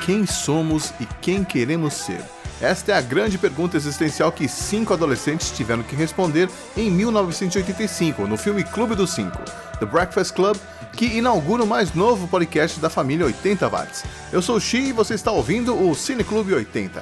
[0.00, 2.22] quem somos e quem queremos ser?
[2.60, 8.36] Esta é a grande pergunta existencial que cinco adolescentes tiveram que responder em 1985, no
[8.36, 9.38] filme Clube dos Cinco,
[9.78, 10.56] The Breakfast Club,
[10.92, 14.04] que inaugura o mais novo podcast da família 80 Watts.
[14.30, 17.00] Eu sou o Xi e você está ouvindo o Cine Clube 80.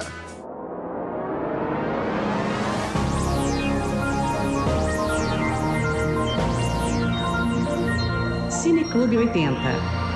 [8.49, 10.08] Cine Clube 80.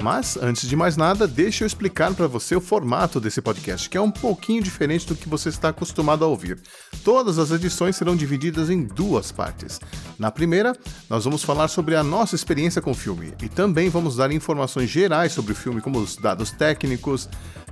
[0.00, 3.96] Mas, antes de mais nada, deixa eu explicar para você o formato desse podcast, que
[3.96, 6.58] é um pouquinho diferente do que você está acostumado a ouvir.
[7.02, 9.80] Todas as edições serão divididas em duas partes.
[10.18, 10.76] Na primeira,
[11.10, 14.88] nós vamos falar sobre a nossa experiência com o filme e também vamos dar informações
[14.88, 17.28] gerais sobre o filme, como os dados técnicos,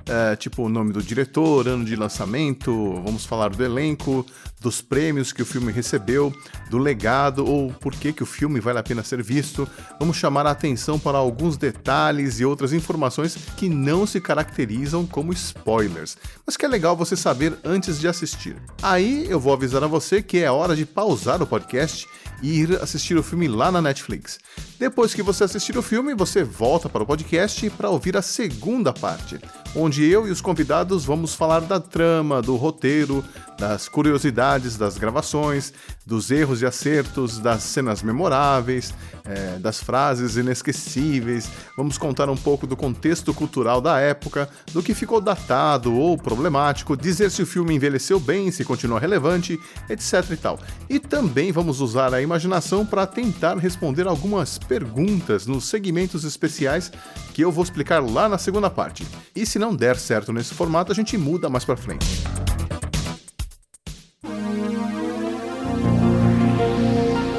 [0.09, 4.24] é, tipo o nome do diretor, ano de lançamento, vamos falar do elenco,
[4.60, 6.33] dos prêmios que o filme recebeu,
[6.70, 9.69] do legado ou por que, que o filme vale a pena ser visto.
[9.98, 15.33] Vamos chamar a atenção para alguns detalhes e outras informações que não se caracterizam como
[15.33, 18.56] spoilers, mas que é legal você saber antes de assistir.
[18.83, 22.06] Aí eu vou avisar a você que é hora de pausar o podcast
[22.42, 24.38] e ir assistir o filme lá na Netflix.
[24.78, 28.92] Depois que você assistir o filme, você volta para o podcast para ouvir a segunda
[28.92, 29.41] parte,
[29.74, 33.24] onde eu e os convidados vamos falar da trama, do roteiro,
[33.58, 35.72] das curiosidades das gravações,
[36.04, 41.50] dos erros e acertos, das cenas memoráveis, é, das frases inesquecíveis.
[41.77, 46.97] Vamos contar um pouco do contexto cultural da época, do que ficou datado ou problemático,
[46.97, 50.58] dizer se o filme envelheceu bem, se continua relevante, etc e tal.
[50.88, 56.91] E também vamos usar a imaginação para tentar responder algumas perguntas nos segmentos especiais
[57.33, 59.06] que eu vou explicar lá na segunda parte.
[59.34, 62.06] E se não der certo nesse formato, a gente muda mais para frente.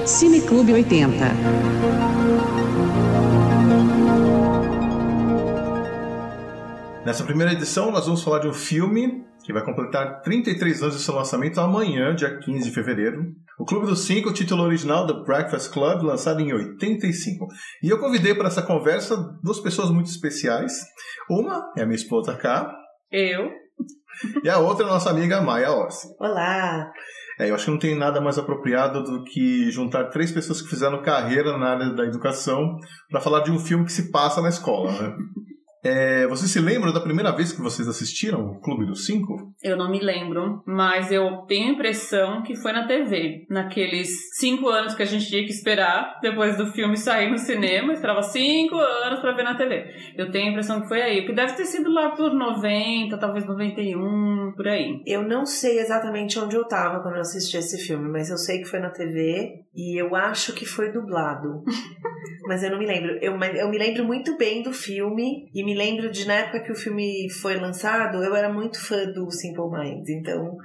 [0.05, 1.07] Cine Clube 80.
[7.05, 11.03] Nessa primeira edição, nós vamos falar de um filme que vai completar 33 anos de
[11.03, 13.33] seu lançamento amanhã, dia 15 de fevereiro.
[13.59, 17.47] O Clube dos Cinco, o título original The Breakfast Club, lançado em 85.
[17.81, 20.73] E eu convidei para essa conversa duas pessoas muito especiais.
[21.27, 22.71] Uma é a minha esposa Cá.
[23.11, 23.49] Eu.
[24.43, 26.07] E a outra é a nossa amiga Maia Orsi.
[26.19, 26.91] Olá!
[27.39, 30.69] É, eu acho que não tem nada mais apropriado do que juntar três pessoas que
[30.69, 32.77] fizeram carreira na área da educação
[33.09, 35.15] para falar de um filme que se passa na escola, né?
[35.87, 39.53] É, vocês se lembram da primeira vez que vocês assistiram o Clube dos Cinco?
[39.63, 43.45] Eu não me lembro, mas eu tenho a impressão que foi na TV.
[43.49, 47.93] Naqueles cinco anos que a gente tinha que esperar depois do filme sair no cinema,
[47.93, 49.85] esperava cinco anos para ver na TV.
[50.17, 53.45] Eu tenho a impressão que foi aí, que deve ter sido lá por 90, talvez
[53.45, 55.01] 91, por aí.
[55.05, 58.57] Eu não sei exatamente onde eu tava quando eu assisti esse filme, mas eu sei
[58.57, 61.63] que foi na TV e eu acho que foi dublado.
[62.47, 63.17] mas eu não me lembro.
[63.21, 66.71] Eu, eu me lembro muito bem do filme e me lembro de na época que
[66.71, 70.09] o filme foi lançado, eu era muito fã do Simple Minds.
[70.09, 70.57] Então,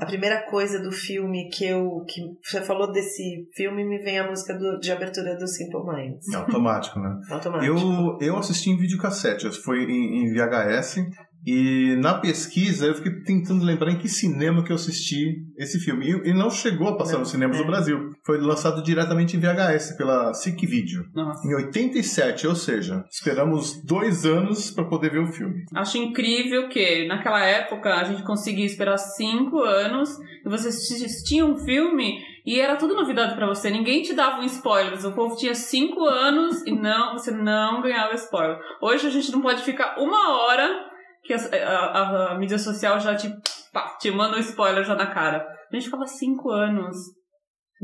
[0.00, 2.04] a primeira coisa do filme que eu.
[2.06, 6.28] que você falou desse filme, me vem a música do, de abertura do Simple Minds.
[6.32, 7.18] É automático, né?
[7.30, 7.66] automático.
[7.66, 10.98] Eu, eu assisti em videocassete, foi em, em VHS.
[11.46, 16.06] E na pesquisa eu fiquei tentando lembrar em que cinema que eu assisti esse filme.
[16.06, 17.60] E, e não chegou a passar não, nos cinemas é.
[17.60, 18.12] do Brasil.
[18.24, 21.04] Foi lançado diretamente em VHS pela SIC Video.
[21.14, 21.46] Nossa.
[21.46, 25.64] Em 87, ou seja, esperamos dois anos para poder ver o filme.
[25.74, 30.10] Acho incrível que naquela época a gente conseguia esperar cinco anos
[30.44, 33.70] e você assistia um filme e era tudo novidade para você.
[33.70, 34.94] Ninguém te dava um spoiler.
[35.06, 38.58] O povo tinha cinco anos e não, você não ganhava spoiler.
[38.80, 40.88] Hoje a gente não pode ficar uma hora
[41.28, 43.30] que a, a, a, mídia social já te,
[43.70, 45.46] pá, te manda um spoiler já na cara.
[45.70, 46.96] A gente ficava cinco anos.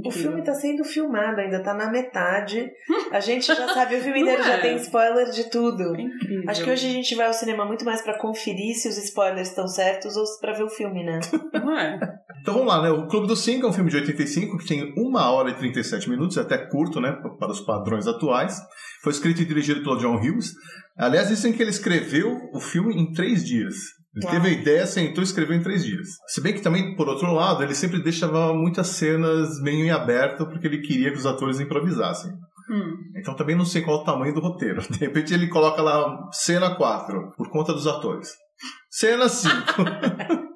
[0.05, 2.69] O filme está sendo filmado, ainda está na metade.
[3.13, 4.45] A gente já sabe, o filme inteiro é?
[4.45, 5.95] já tem spoiler de tudo.
[5.95, 6.51] É.
[6.51, 9.51] Acho que hoje a gente vai ao cinema muito mais para conferir se os spoilers
[9.51, 11.21] estão certos ou para ver o filme, né?
[11.53, 12.01] Não é?
[12.45, 12.91] Então vamos lá, né?
[12.91, 16.11] O Clube dos Cinco é um filme de 85 que tem 1 hora e 37
[16.11, 17.11] minutos, é até curto, né?
[17.39, 18.61] Para os padrões atuais.
[19.03, 20.53] Foi escrito e dirigido pelo John Hughes.
[20.95, 23.77] Aliás, dizem que ele escreveu o filme em três dias.
[24.15, 26.07] Ele teve a ideia, sentou e escreveu em três dias.
[26.27, 30.47] Se bem que também, por outro lado, ele sempre deixava muitas cenas meio em aberto
[30.47, 32.31] porque ele queria que os atores improvisassem.
[32.71, 32.95] Hum.
[33.17, 34.83] Então também não sei qual o tamanho do roteiro.
[34.93, 38.35] De repente ele coloca lá cena 4, por conta dos atores.
[38.91, 39.55] Cena 5.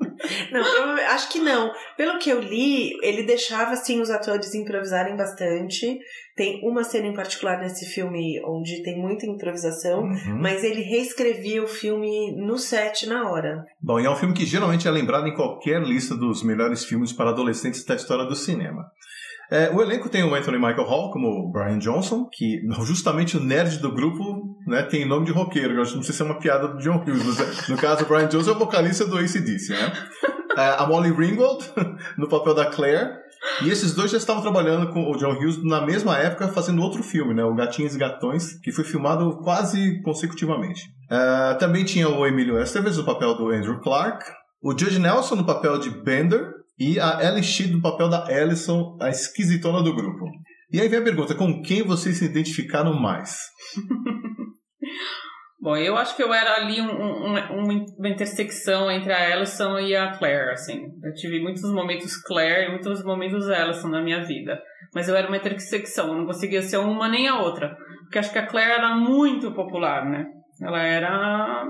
[0.50, 0.62] Não,
[1.08, 1.72] acho que não.
[1.96, 5.98] Pelo que eu li, ele deixava assim os atores improvisarem bastante.
[6.36, 10.38] Tem uma cena em particular nesse filme onde tem muita improvisação, uhum.
[10.40, 13.64] mas ele reescrevia o filme no set na hora.
[13.82, 17.12] Bom, e é um filme que geralmente é lembrado em qualquer lista dos melhores filmes
[17.12, 18.88] para adolescentes da história do cinema.
[19.50, 23.78] É, o elenco tem o Anthony Michael Hall como Brian Johnson, que justamente o nerd
[23.78, 25.74] do grupo né, tem nome de roqueiro.
[25.74, 28.08] Eu não sei se é uma piada do John Hughes, mas é, no caso o
[28.08, 29.92] Brian Johnson é o vocalista do ACDC, né?
[30.56, 31.64] É, a Molly Ringwald
[32.18, 33.10] no papel da Claire.
[33.62, 37.02] E esses dois já estavam trabalhando com o John Hughes na mesma época fazendo outro
[37.02, 37.44] filme, né?
[37.44, 40.82] O Gatinhos e Gatões, que foi filmado quase consecutivamente.
[41.10, 44.24] É, também tinha o Emilio Estevez no papel do Andrew Clark,
[44.60, 49.08] o Judge Nelson no papel de Bender, e a Sheed no papel da Ellison, a
[49.08, 50.26] esquisitona do grupo.
[50.72, 53.38] E aí vem a pergunta, com quem vocês se identificaram mais?
[55.60, 57.34] Bom, eu acho que eu era ali um, um,
[57.98, 60.86] uma intersecção entre a Ellison e a Claire, assim.
[61.02, 64.62] Eu tive muitos momentos Claire e muitos momentos Ellison na minha vida.
[64.94, 67.76] Mas eu era uma intersecção, eu não conseguia ser uma nem a outra.
[68.02, 70.26] Porque acho que a Claire era muito popular, né?
[70.62, 71.66] Ela era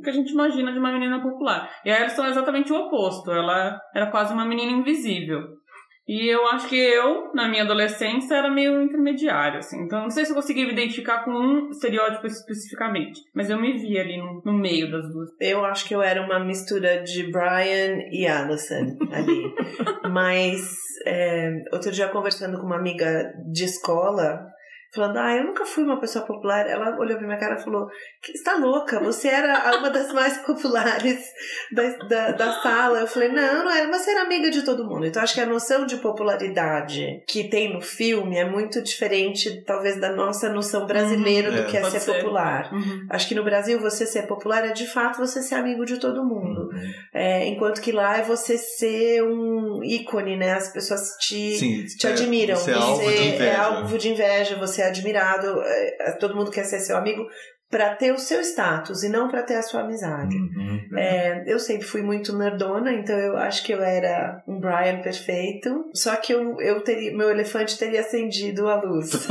[0.00, 1.70] o que a gente imagina de uma menina popular.
[1.84, 3.30] E a Alison é exatamente o oposto.
[3.30, 5.60] Ela era quase uma menina invisível.
[6.08, 9.80] E eu acho que eu, na minha adolescência, era meio intermediário, assim.
[9.84, 13.20] Então, não sei se eu consegui me identificar com um estereótipo especificamente.
[13.32, 15.28] Mas eu me vi ali no, no meio das duas.
[15.40, 19.54] Eu acho que eu era uma mistura de Brian e Alison ali.
[20.10, 20.60] mas,
[21.06, 24.50] é, outro dia, conversando com uma amiga de escola,
[24.92, 26.66] falando, ah, eu nunca fui uma pessoa popular.
[26.66, 27.88] Ela olhou pra minha cara e falou,
[28.34, 31.24] está louca, você era uma das mais populares
[31.72, 33.00] da, da, da, sala.
[33.00, 35.06] Eu falei, não, não era, mas você era amiga de todo mundo.
[35.06, 40.00] Então acho que a noção de popularidade que tem no filme é muito diferente, talvez,
[40.00, 42.72] da nossa noção brasileira uhum, do é, que é ser, ser, popular.
[42.72, 43.06] Uhum.
[43.10, 46.24] Acho que no Brasil você ser popular é de fato você ser amigo de todo
[46.24, 46.68] mundo.
[46.72, 46.92] Uhum.
[47.14, 50.52] É, enquanto que lá é você ser um ícone, né?
[50.52, 52.56] As pessoas te, Sim, te é, admiram.
[52.56, 53.44] Você, é alvo de inveja.
[53.44, 57.26] É alvo de inveja, você ser admirado, é, é, todo mundo quer ser seu amigo
[57.70, 60.36] para ter o seu status e não para ter a sua amizade.
[60.36, 60.80] Uhum.
[60.96, 65.88] É, eu sempre fui muito nerdona, então eu acho que eu era um Brian perfeito.
[65.94, 69.28] Só que eu, eu teria, meu elefante teria acendido a luz.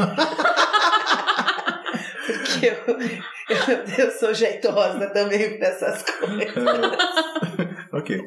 [2.25, 2.75] Porque eu,
[3.49, 6.53] eu, eu, sou jeitosa também para essas coisas.
[7.91, 8.25] ok,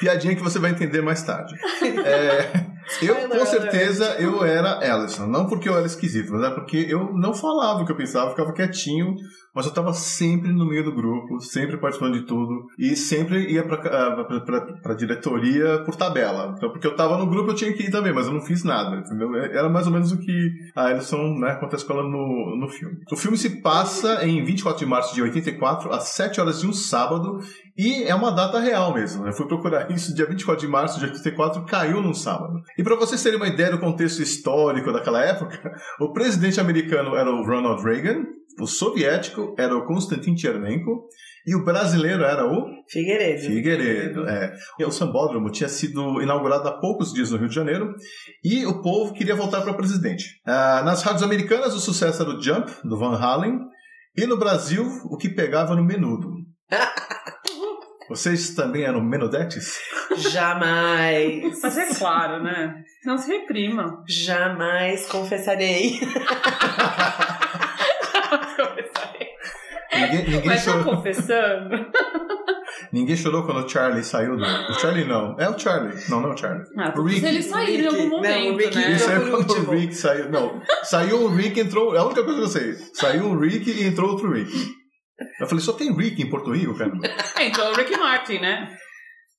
[0.00, 1.54] piadinha que você vai entender mais tarde.
[1.82, 2.70] É,
[3.02, 5.26] eu, com certeza, eu era Ellison.
[5.26, 8.30] Não porque eu era esquisito, mas é porque eu não falava o que eu pensava,
[8.30, 9.14] ficava quietinho,
[9.54, 13.62] mas eu estava sempre no meio do grupo, sempre participando de tudo, e sempre ia
[13.64, 16.54] para a diretoria por tabela.
[16.56, 18.64] Então, porque eu estava no grupo, eu tinha que ir também, mas eu não fiz
[18.64, 19.34] nada, entendeu?
[19.34, 22.68] É, era mais ou menos o que a Ellison né, conta a escola no, no
[22.68, 22.96] filme.
[23.10, 26.72] O filme se passa em 24 de março de 84, às 7 horas de um
[26.72, 27.40] sábado,
[27.76, 29.26] e é uma data real mesmo.
[29.26, 32.60] Eu fui procurar isso, dia 24 de março de 84, caiu num sábado.
[32.78, 37.30] E para vocês terem uma ideia do contexto histórico daquela época, o presidente americano era
[37.30, 38.24] o Ronald Reagan,
[38.60, 41.08] o soviético era o Konstantin Chernenko
[41.46, 43.42] e o brasileiro era o Figueiredo.
[43.46, 44.52] Figueiredo, é.
[44.84, 47.94] O Sambódromo tinha sido inaugurado há poucos dias no Rio de Janeiro
[48.44, 50.40] e o povo queria voltar para presidente.
[50.44, 53.58] Ah, nas rádios americanas, o sucesso era o Jump, do Van Halen,
[54.16, 56.28] e no Brasil, o que pegava no menudo.
[58.10, 59.78] Vocês também eram menudetes?
[60.16, 61.60] Jamais.
[61.62, 62.82] Mas é claro, né?
[63.04, 64.02] Não se reprima.
[64.08, 66.00] Jamais confessarei.
[68.12, 69.28] Jamais confessarei.
[69.94, 70.84] Ninguém, ninguém Mas chorou.
[70.84, 71.86] tá confessando?
[72.92, 74.42] Ninguém chorou quando o Charlie saiu do.
[74.42, 75.36] O Charlie não.
[75.38, 75.96] É o Charlie.
[76.08, 76.64] Não, não é o Charlie.
[76.78, 77.24] Ah, o Rick.
[77.24, 78.86] Ele saiu em algum momento, não, o Rick né?
[78.86, 80.28] Ele saiu quando o Rick saiu.
[80.30, 80.60] Não.
[80.82, 81.94] Saiu o Rick entrou.
[81.94, 82.72] É a única coisa que eu sei.
[82.92, 84.79] Saiu o Rick e entrou outro Rick.
[85.40, 86.92] Eu falei, só tem Rick em Porto Rico, cara.
[87.36, 88.76] É, entrou o Rick Martin, né?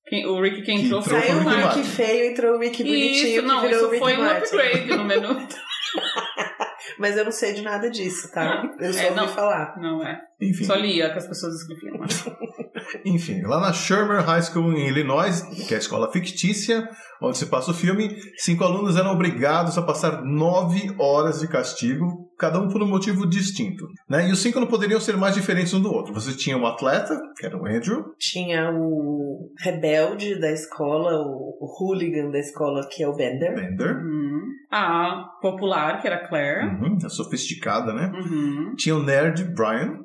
[0.07, 1.83] Quem- o Rick que entrou Que foi entrou Saiu o o foi o Rick Martin.
[1.83, 4.43] feio, entrou o Rick bonitinho Isso, que não, virou isso o Rick foi um Martin.
[4.55, 5.47] upgrade no menu.
[6.99, 8.63] Mas eu não sei de nada disso, tá?
[8.79, 9.27] Eu só É, ouvi não.
[9.27, 9.75] falar.
[9.77, 10.19] Não é.
[10.41, 10.63] Enfim.
[10.63, 11.97] Só lia que as pessoas escreviam.
[11.99, 12.25] Mas...
[13.05, 16.87] Enfim, lá na Shermer High School em Illinois, que é a escola fictícia,
[17.21, 22.31] onde se passa o filme, cinco alunos eram obrigados a passar nove horas de castigo,
[22.37, 23.87] cada um por um motivo distinto.
[24.09, 24.29] Né?
[24.29, 26.13] E os cinco não poderiam ser mais diferentes um do outro.
[26.13, 31.67] Você tinha o atleta, que era o Andrew, Tinha o rebelde da escola, o, o
[31.79, 33.53] hooligan da escola, que é o Bender.
[33.55, 34.41] Bender, Uhum.
[34.71, 36.65] A popular, que era a Claire.
[36.65, 38.11] uhum, a sofisticada, né?
[38.15, 38.73] Uhum.
[38.75, 39.99] Tinha o nerd Brian,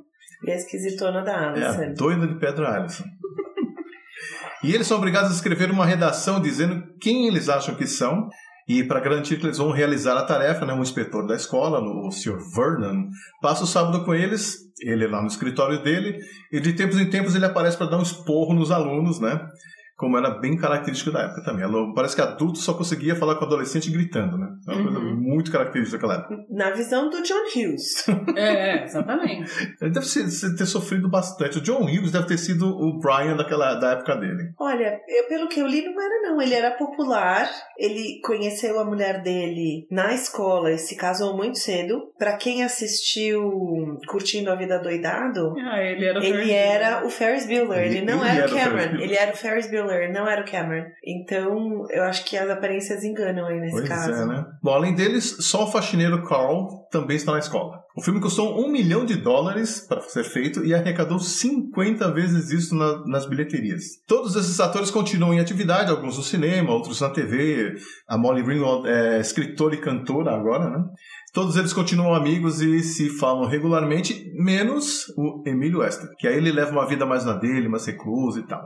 [0.47, 1.95] E a esquisitona da é, Alison.
[1.95, 3.05] doida de pedra Alison.
[4.63, 8.29] e eles são obrigados a escrever uma redação dizendo quem eles acham que são.
[8.69, 12.11] E para garantir que eles vão realizar a tarefa, né, um inspetor da escola, o
[12.11, 12.39] Sr.
[12.53, 13.09] Vernon,
[13.41, 16.19] passa o sábado com eles, ele lá no escritório dele,
[16.51, 19.41] e de tempos em tempos ele aparece para dar um esporro nos alunos, né?
[19.97, 21.63] Como era bem característico da época também.
[21.65, 24.49] Ela, parece que adulto só conseguia falar com adolescente gritando, né?
[24.69, 25.17] É uma coisa Uhum.
[25.17, 26.37] muito característica daquela época.
[26.51, 28.05] Na visão do John Hughes.
[28.37, 29.51] É, exatamente.
[29.81, 30.07] Ele deve
[30.57, 31.59] ter sofrido bastante.
[31.59, 34.53] O John Hughes deve ter sido o Brian daquela, da época dele.
[34.61, 36.41] Olha, eu, pelo que eu li, não era não.
[36.43, 37.49] Ele era popular,
[37.79, 42.13] ele conheceu a mulher dele na escola e se casou muito cedo.
[42.19, 43.41] Pra quem assistiu
[44.09, 47.97] Curtindo a Vida Doidado, Ah, ele era o ele Ferris era o Ferris Bueller, ele,
[47.99, 49.01] Ele- não ele era era o Cameron.
[49.01, 50.87] Ele era o Ferris Bueller, não era o Cameron.
[51.05, 54.13] Então, eu acho que as aparências enganam aí nesse Pois caso.
[54.13, 54.45] é, né?
[54.63, 57.79] Bom, além deles, só o faxineiro Carl também está na escola.
[57.97, 62.75] O filme custou um milhão de dólares para ser feito e arrecadou 50 vezes isso
[62.75, 63.83] na- nas bilheterias.
[64.07, 67.75] Todos esses atores continuam em atividade, alguns no cinema, outros na TV.
[68.09, 70.85] A Molly Ringwald é escritora e cantora agora, né?
[71.33, 76.51] Todos eles continuam amigos e se falam regularmente, menos o Emílio Esther, que aí ele
[76.53, 78.63] leva uma vida mais na dele, mais recluso e tal.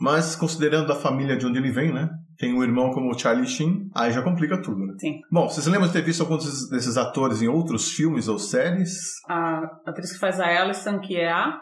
[0.00, 2.08] Mas considerando a família de onde ele vem, né?
[2.38, 4.94] Tem um irmão como o Charlie Sheen, aí já complica tudo, né?
[4.98, 5.20] Sim.
[5.30, 8.90] Bom, vocês lembram de ter visto alguns desses- atores em outros filmes ou séries?
[9.28, 11.58] A atriz que faz a Alison, que é a.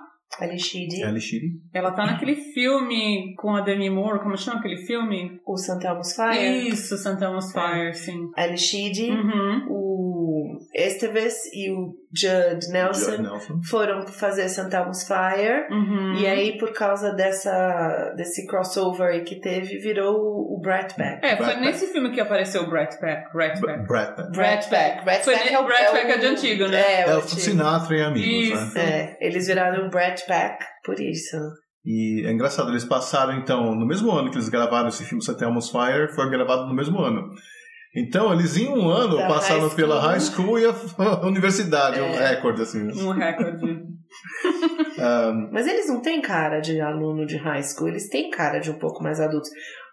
[1.03, 1.61] Ali Sheedy.
[1.75, 5.41] Ela tá naquele filme com a Demi Moore, como chama aquele filme?
[5.45, 8.31] o Santelmo's Fire, Isso, Santa Elmo's Fire, sim.
[8.37, 9.67] Alixide, Uhum.
[10.75, 13.61] O Esteves e o Judd Nelson Judd Nelson.
[13.69, 15.67] foram fazer Santelmo's Fire.
[15.71, 16.15] Uhum.
[16.15, 21.25] E aí, por causa dessa, desse crossover que teve, virou o o Brat Pack.
[21.25, 23.33] É, foi Brat nesse filme que apareceu o Brat Pack.
[23.33, 23.87] Brat Pack.
[23.87, 24.31] Brad Pitt.
[24.37, 25.05] Brat Pack.
[25.05, 26.81] Brat Foi Pack é o Brat Pack é o- de antigo, né?
[26.81, 27.41] É, É o antigo.
[27.41, 28.75] Sinatra e amigos, Isso.
[28.75, 29.17] né?
[29.21, 31.37] É, eles viraram o Brat Pack por isso.
[31.87, 35.43] E é engraçado, eles passaram, então, no mesmo ano que eles gravaram esse filme St.
[35.43, 37.23] Elmo's Fire, foi gravado no mesmo ano.
[37.95, 40.73] Então, eles em um ano Da passaram high pela high school e a,
[41.27, 42.03] universidade, É.
[42.03, 42.87] um recorde, assim.
[43.03, 43.83] Um recorde.
[45.53, 48.79] Mas eles não têm cara de aluno de high school, eles têm cara de um
[48.79, 49.51] pouco mais adultos.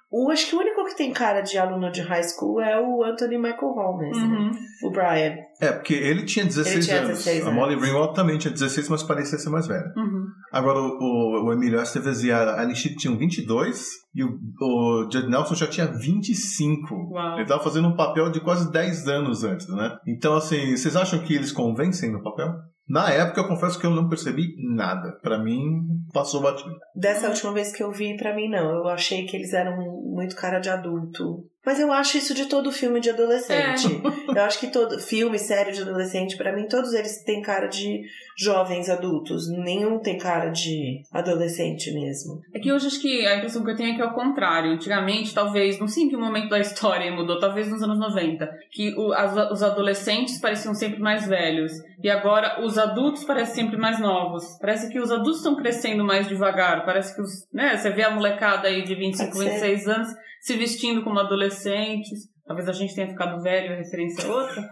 [0.10, 3.04] O, acho que o único que tem cara de aluno de high school é o
[3.04, 4.25] Anthony Michael Hall mesmo.
[4.25, 4.51] Uhum.
[4.86, 5.36] O Brian.
[5.60, 7.10] É, porque ele tinha 16 Ele tinha anos.
[7.25, 7.86] 16 a Molly anos.
[7.86, 9.92] Ringwald também tinha 16, mas parecia ser mais velha.
[9.98, 10.25] Uhum.
[10.51, 15.27] Agora, o, o, o Emílio Estevez e a Alicia tinham 22 e o, o Judd
[15.27, 16.94] Nelson já tinha 25.
[16.94, 17.34] Uau.
[17.34, 19.98] Ele estava fazendo um papel de quase 10 anos antes, né?
[20.08, 22.54] Então, assim, vocês acham que eles convencem no papel?
[22.89, 25.12] Na época, eu confesso que eu não percebi nada.
[25.22, 25.82] Pra mim,
[26.13, 26.74] passou batido.
[26.96, 28.77] Dessa última vez que eu vi, pra mim não.
[28.77, 29.75] Eu achei que eles eram
[30.06, 31.46] muito cara de adulto.
[31.68, 34.02] Mas eu acho isso de todo filme de adolescente.
[34.34, 38.04] Eu acho que todo filme, série de adolescente, pra mim, todos eles têm cara de
[38.38, 39.50] jovens adultos.
[39.50, 42.40] Nenhum tem cara de adolescente mesmo.
[42.54, 44.72] É que hoje acho que a impressão que eu tenho é que é o contrário.
[44.72, 48.94] Antigamente, talvez, não sei em que momento da história mudou, talvez nos anos 90, que
[48.98, 51.74] o- as- os adolescentes pareciam sempre mais velhos.
[52.02, 54.58] E agora os adultos parecem sempre mais novos.
[54.62, 56.86] Parece que os adultos estão crescendo mais devagar.
[56.86, 57.46] Parece que os.
[57.52, 59.50] Né, você vê a molecada aí de 25, Pode ser.
[59.60, 60.08] 26 anos
[60.48, 62.30] se vestindo como adolescentes.
[62.46, 64.70] Talvez a gente tenha ficado velho, a referência é outra.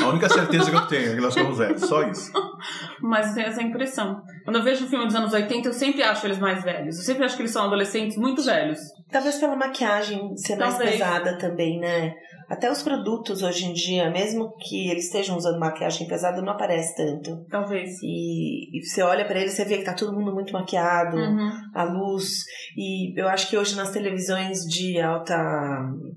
[0.00, 1.80] A única certeza que eu tenho é que nós somos velhos.
[1.80, 2.30] Só isso.
[3.02, 4.22] Mas eu tenho essa impressão.
[4.46, 6.96] Quando eu vejo um filme dos anos 80, eu sempre acho eles mais velhos.
[6.98, 8.78] Eu sempre acho que eles são adolescentes muito velhos.
[9.10, 10.92] Talvez pela maquiagem ser mais Talvez.
[10.92, 12.14] pesada também, né?
[12.48, 16.94] Até os produtos hoje em dia, mesmo que eles estejam usando maquiagem pesada, não aparece
[16.96, 17.44] tanto.
[17.50, 17.90] Talvez.
[18.04, 21.50] E, e você olha pra eles, você vê que tá todo mundo muito maquiado, Uhum.
[21.74, 22.44] a luz.
[22.76, 25.36] E eu acho que hoje nas televisões de alta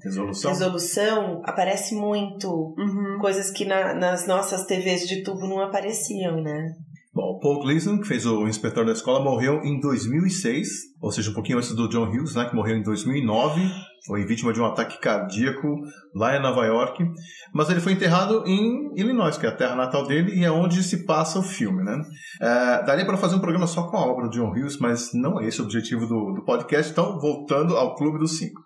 [0.04, 0.52] Resolução.
[0.52, 3.18] resolução aparece muito Uhum.
[3.20, 6.64] coisas que na- nas nossas TVs de tubo não apareciam, né?
[7.12, 10.68] Bom, Paul Gleason, que fez o inspetor da escola, morreu em 2006,
[11.02, 13.62] ou seja, um pouquinho antes do John Hughes, né, que morreu em 2009.
[14.06, 15.68] Foi vítima de um ataque cardíaco
[16.16, 17.04] lá em Nova York.
[17.54, 20.82] Mas ele foi enterrado em Illinois, que é a terra natal dele e é onde
[20.84, 22.00] se passa o filme, né?
[22.42, 25.40] É, daria para fazer um programa só com a obra do John Hughes, mas não
[25.42, 26.92] é esse o objetivo do, do podcast.
[26.92, 28.62] Então, voltando ao Clube dos Cinco.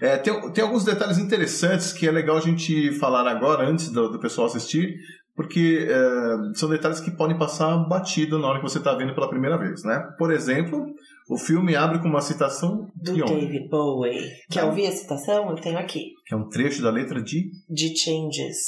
[0.00, 4.10] É, tem, tem alguns detalhes interessantes que é legal a gente falar agora, antes do,
[4.10, 4.94] do pessoal assistir,
[5.34, 9.28] porque é, são detalhes que podem passar batido na hora que você está vendo pela
[9.28, 9.98] primeira vez, né?
[10.18, 10.86] Por exemplo,
[11.28, 13.22] o filme abre com uma citação Do de?
[13.24, 14.20] David Bowie.
[14.50, 14.66] Quer Ah.
[14.66, 15.48] ouvir a citação?
[15.50, 16.12] Eu tenho aqui.
[16.26, 18.58] Que é um trecho da letra de De Changes.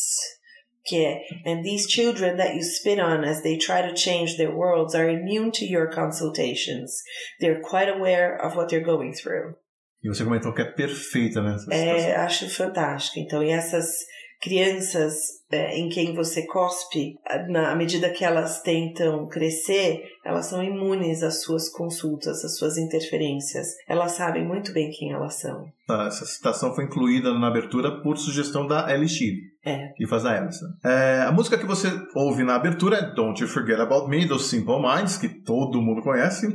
[0.87, 4.55] Que é And these children that you spit on as they try to change their
[4.55, 6.91] worlds are immune to your consultations.
[7.41, 9.55] They're quite aware of what they're going through.
[10.03, 11.57] E você comentou que é perfeita, né?
[11.71, 13.19] É, acho fantástico.
[13.19, 13.87] Então, e essas
[14.43, 15.15] crianças
[15.55, 17.17] é, em quem você cospe,
[17.49, 23.69] na medida que elas tentam crescer, elas são imunes às suas consultas, às suas interferências.
[23.87, 25.67] Elas sabem muito bem quem elas são.
[25.87, 29.55] Tá, essa citação foi incluída na abertura por sugestão da Ellie Sheed.
[29.67, 29.89] É.
[29.97, 30.67] que faz a Alison.
[30.85, 34.51] É, a música que você ouve na abertura é Don't You Forget About Me, dos
[34.51, 36.47] Simple Minds, que todo mundo conhece.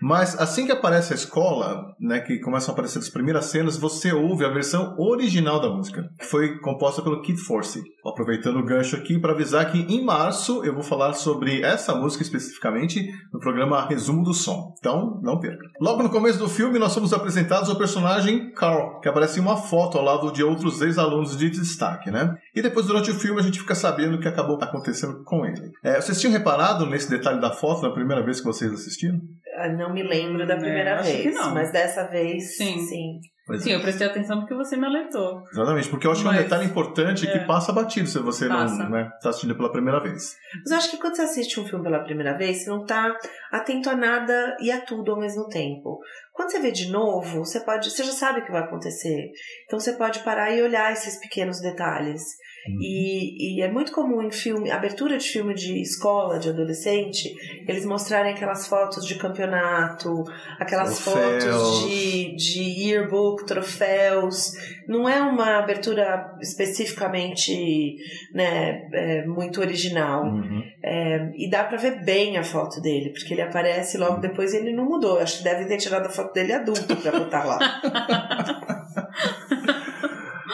[0.00, 4.12] Mas assim que aparece a escola, né, que começam a aparecer as primeiras cenas, você
[4.12, 7.82] ouve a versão original da música, que foi composta pelo Kid Force.
[8.06, 12.22] Aproveitando o gancho aqui para avisar que em março eu vou falar sobre essa música
[12.22, 14.74] especificamente no programa Resumo do Som.
[14.78, 15.62] Então, não perca.
[15.80, 19.56] Logo no começo do filme, nós somos apresentados ao personagem Carl, que aparece em uma
[19.56, 22.34] foto ao lado de outros ex-alunos de destaque, né?
[22.54, 25.70] E depois, durante o filme, a gente fica sabendo o que acabou acontecendo com ele.
[25.84, 29.18] É, vocês tinham reparado nesse detalhe da foto na primeira vez que vocês assistiram?
[29.58, 31.54] Ah, Não me lembro da É, primeira que vez, não.
[31.54, 32.78] mas dessa vez, Sim.
[32.80, 33.20] sim.
[33.44, 35.42] Pois Sim, eu prestei atenção porque você me alertou.
[35.50, 37.44] Exatamente, porque eu acho que é um Mas- detalhe importante que é.
[37.44, 38.84] passa batido se você Passa.
[38.84, 40.36] não né, tá assistindo pela primeira vez.
[40.62, 43.12] Mas eu acho que quando você assiste um filme pela primeira vez, você não tá
[43.50, 45.98] atento a nada e a tudo ao mesmo tempo.
[46.32, 49.30] Quando você vê de novo, você pode, você já sabe o que vai acontecer.
[49.66, 52.22] Então você pode parar e olhar esses pequenos detalhes.
[52.66, 57.34] E, e é muito comum em filme, abertura de filme de escola, de adolescente,
[57.66, 60.22] eles mostrarem aquelas fotos de campeonato,
[60.60, 61.44] aquelas Troféus.
[61.44, 64.52] fotos de, de yearbook, troféus.
[64.86, 67.96] Não é uma abertura especificamente
[68.32, 70.24] né, é, muito original.
[70.24, 70.62] Uhum.
[70.84, 74.58] É, e dá pra ver bem a foto dele, porque ele aparece logo depois e
[74.58, 75.18] ele não mudou.
[75.18, 77.58] Acho que devem ter tirado a foto dele adulto pra botar lá.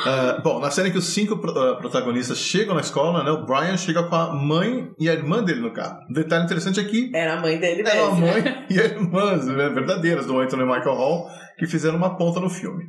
[0.06, 3.76] Ah, bom, na cena que os cinco ah, protagonistas chegam na escola, né, o Brian
[3.76, 6.00] chega com a mãe e a irmã dele no carro.
[6.08, 8.26] Um detalhe interessante é que Era a mãe dele Eram a mesmo.
[8.26, 11.28] mãe e a irmã né, verdadeiras do Anthony Michael Hall
[11.58, 12.84] que fizeram uma ponta no filme.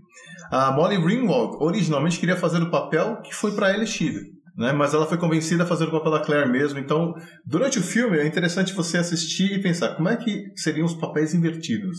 [0.52, 4.20] A Molly Ringwald originalmente queria fazer o papel que foi para Ellie Sheedy,
[4.56, 4.72] né?
[4.72, 6.78] Mas ela foi convencida a fazer o papel da Claire mesmo.
[6.80, 7.14] Então,
[7.46, 11.34] durante o filme é interessante você assistir e pensar como é que seriam os papéis
[11.34, 11.98] invertidos.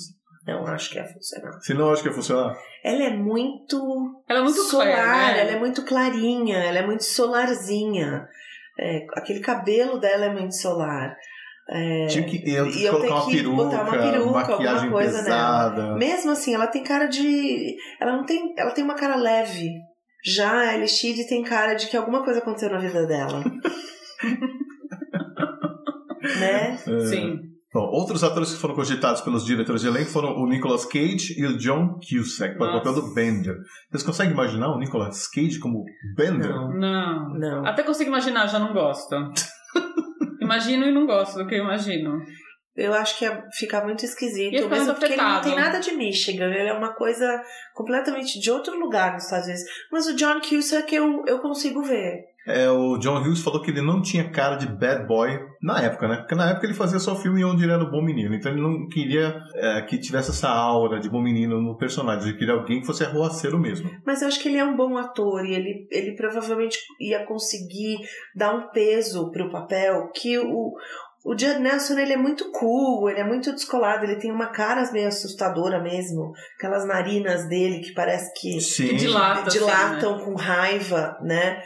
[0.51, 1.61] Não, acho que ia funcionar.
[1.61, 2.57] Se não, acho que ia funcionar.
[2.83, 3.77] Ela é muito
[4.29, 5.41] Ela é muito solar, Claire, né?
[5.41, 8.27] ela é muito clarinha, ela é muito solarzinha.
[8.79, 11.15] É, aquele cabelo dela é muito solar.
[11.73, 14.67] É, Tinha que eu, e eu colocar tenho uma que peruca, botar uma peruca, maquiagem
[14.67, 15.95] alguma coisa pesada.
[15.95, 17.77] Mesmo assim, ela tem cara de.
[18.01, 18.53] Ela não tem.
[18.59, 19.71] Ela tem uma cara leve.
[20.25, 23.45] Já a Elishide tem cara de que alguma coisa aconteceu na vida dela.
[26.41, 26.75] né?
[26.75, 26.77] É.
[27.07, 27.50] Sim.
[27.73, 31.47] Bom, outros atores que foram cogitados pelos diretores de elenco foram o Nicolas Cage e
[31.47, 33.57] o John Cusack, para o papel do Bender.
[33.89, 35.85] Vocês conseguem imaginar o Nicolas Cage como
[36.17, 36.51] Bender?
[36.51, 36.73] Não.
[36.73, 37.39] Não.
[37.39, 37.67] Não.
[37.67, 39.15] Até consigo imaginar, já não gosto.
[40.41, 42.19] Imagino e não gosto do que eu imagino.
[42.75, 45.79] Eu acho que ia ficar muito esquisito, Ia mesmo muito porque ele não tem nada
[45.79, 47.43] de Michigan, ele é uma coisa
[47.75, 49.65] completamente de outro lugar nos Estados Unidos.
[49.93, 52.30] Mas o John Cusack eu, eu consigo ver.
[52.51, 55.31] É, o John Hughes falou que ele não tinha cara de bad boy
[55.63, 56.17] na época, né?
[56.17, 58.35] Porque na época ele fazia só filme onde ele era o bom menino.
[58.35, 62.29] Então ele não queria é, que tivesse essa aura de bom menino no personagem.
[62.29, 63.91] Ele queria alguém que fosse arruaceiro mesmo.
[64.07, 67.99] Mas eu acho que ele é um bom ator e ele, ele provavelmente ia conseguir
[68.35, 70.73] dar um peso pro papel que o.
[71.23, 74.91] O Judd Nelson, ele é muito cool, ele é muito descolado, ele tem uma cara
[74.91, 76.33] meio assustadora mesmo.
[76.57, 78.89] Aquelas narinas dele que parece que Sim.
[78.89, 81.63] Que dilata, assim, dilatam com raiva, né?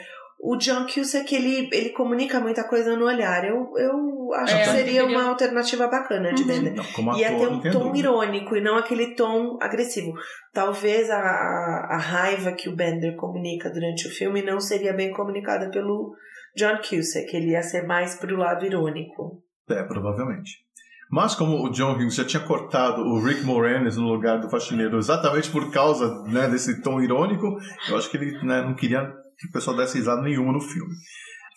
[0.47, 3.45] O John Cusack, ele, ele comunica muita coisa no olhar.
[3.47, 6.49] Eu, eu acho É, que seria eu uma alternativa bacana de Uhum.
[6.49, 6.75] Bender.
[6.75, 7.99] Não, como Ia ter um tom dúvida.
[7.99, 10.13] irônico e não aquele tom agressivo.
[10.53, 15.11] Talvez a, a, a raiva que o Bender comunica durante o filme não seria bem
[15.13, 16.15] comunicada pelo
[16.55, 17.35] John Cusack.
[17.35, 19.43] Ele ia ser mais pro lado irônico.
[19.71, 20.63] É, provavelmente.
[21.11, 24.99] Mas como o John Hughes já tinha cortado o Rick Moranis no lugar do faxineiro
[24.99, 27.47] exatamente por causa né, desse tom irônico,
[27.89, 30.95] eu acho que ele né, não queria que o pessoal desse risada nenhuma no filme.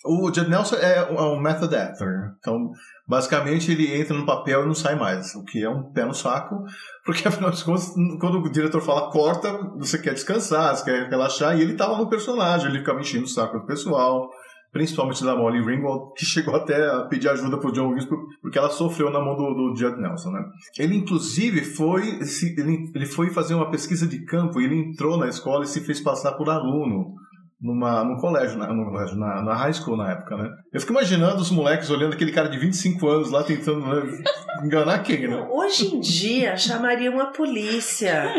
[0.05, 2.71] O Judd Nelson é um um method actor, então
[3.07, 6.13] basicamente ele entra no papel e não sai mais, o que é um pé no
[6.13, 6.63] saco,
[7.03, 11.57] porque afinal de contas, quando o diretor fala corta, você quer descansar, você quer relaxar,
[11.57, 14.29] e ele tava no personagem, ele ficava enchendo o saco do pessoal,
[14.71, 18.69] principalmente da Molly Ringwald, que chegou até a pedir ajuda pro John por- porque ela
[18.69, 20.43] sofreu na mão do, do Judd Nelson, né?
[20.77, 22.19] Ele, inclusive, foi,
[22.57, 25.99] ele, ele foi fazer uma pesquisa de campo, ele entrou na escola e se fez
[25.99, 27.15] passar por aluno
[27.59, 30.49] numa, num colégio, na, no colégio, na, na high school na época, né?
[30.71, 34.23] Eu fico imaginando os moleques olhando aquele cara de 25 anos lá tentando né,
[34.63, 35.47] enganar quem, né?
[35.51, 38.31] Hoje em dia, chamariam a polícia.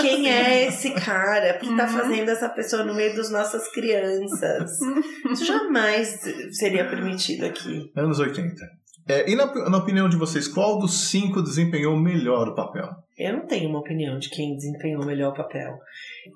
[0.00, 1.54] Quem é esse cara?
[1.54, 1.88] Por que tá Uhum.
[1.92, 4.70] fazendo essa pessoa no meio das nossas crianças?
[5.30, 6.20] Isso jamais
[6.52, 7.90] seria permitido aqui.
[7.96, 8.54] Anos 80.
[9.08, 12.88] É, e na, na opinião de vocês, qual dos cinco desempenhou melhor o papel?
[13.16, 15.78] Eu não tenho uma opinião de quem desempenhou melhor o papel.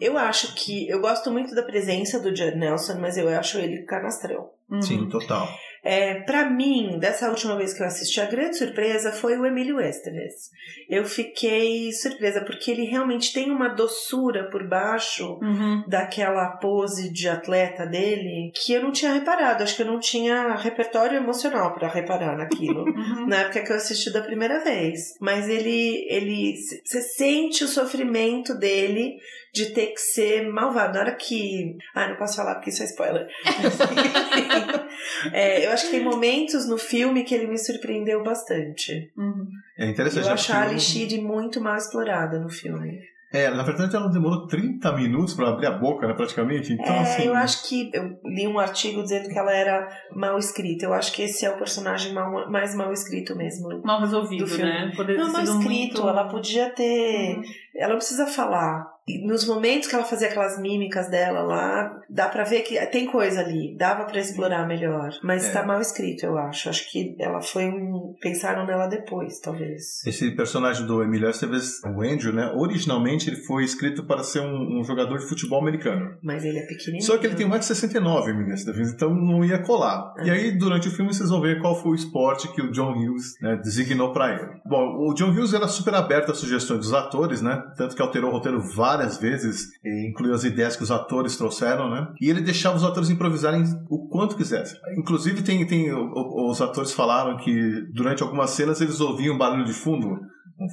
[0.00, 0.88] Eu acho que.
[0.88, 4.50] Eu gosto muito da presença do Judd Nelson, mas eu acho ele canastrão.
[4.70, 4.82] Uhum.
[4.82, 5.48] Sim, total.
[5.88, 9.80] É, para mim, dessa última vez que eu assisti, a grande surpresa foi o Emílio
[9.80, 10.50] Esteves.
[10.90, 15.84] Eu fiquei surpresa porque ele realmente tem uma doçura por baixo Uhum.
[15.86, 19.62] daquela pose de atleta dele que eu não tinha reparado.
[19.62, 22.84] Acho que eu não tinha repertório emocional para reparar naquilo.
[22.96, 23.26] Uhum.
[23.28, 25.14] na época que eu assisti da primeira vez.
[25.20, 29.16] Mas ele, ele, você sente o sofrimento dele
[29.56, 30.92] de ter que ser malvado.
[30.94, 33.26] Na hora que, ah, não posso falar porque isso é spoiler.
[35.32, 39.10] É, eu acho que tem momentos no filme que ele me surpreendeu bastante.
[39.16, 39.46] Uhum.
[39.78, 40.26] É interessante.
[40.26, 42.98] Eu acho a Ali eu- Sheedy muito mal explorada no filme.
[43.32, 46.72] É, na verdade ela demorou 30 minutos pra abrir a boca, né, praticamente.
[46.72, 47.24] Então, é, assim.
[47.24, 50.86] eu acho que eu li um artigo dizendo que ela era mal escrita.
[50.86, 53.82] Eu acho que esse é o personagem mal- mais mal escrito mesmo.
[53.84, 54.92] Mal resolvido, né?
[54.96, 55.64] Poderia Não, mal escrito.
[55.64, 56.08] muito...
[56.08, 57.36] Ela podia ter.
[57.36, 57.42] Uhum.
[57.74, 58.86] Ela não precisa falar.
[59.24, 63.40] Nos momentos que ela fazia aquelas mímicas dela lá, dá pra ver que tem coisa
[63.40, 63.76] ali.
[63.76, 65.10] Dava pra explorar melhor.
[65.22, 65.52] Mas É.
[65.52, 66.68] tá mal escrito, eu acho.
[66.68, 68.14] Acho que ela foi um.
[68.20, 70.04] Pensaram nela depois, talvez.
[70.04, 72.50] Esse personagem do Emilio Estevez, o Andrew, né?
[72.56, 76.16] Originalmente ele foi escrito para ser um, um jogador de futebol americano.
[76.20, 77.04] Mas ele é pequenininho.
[77.04, 80.14] Só que ele tem 1,69m, Emilio Estevez, então não ia colar.
[80.18, 80.24] É.
[80.26, 82.92] E aí, durante o filme, vocês vão ver qual foi o esporte que o John
[82.92, 84.60] Hughes né, designou para ele.
[84.64, 87.62] Bom, o John Hughes era super aberto às sugestões dos atores, né?
[87.76, 91.90] Tanto que alterou o roteiro várias vezes, e incluiu as ideias que os atores trouxeram,
[91.90, 92.08] né?
[92.20, 94.78] E ele deixava os atores improvisarem o quanto quisessem.
[94.96, 100.06] Inclusive, tem, tem os atores falaram que durante algumas cenas eles ouviam barulho de fundo.
[100.08, 100.68] Um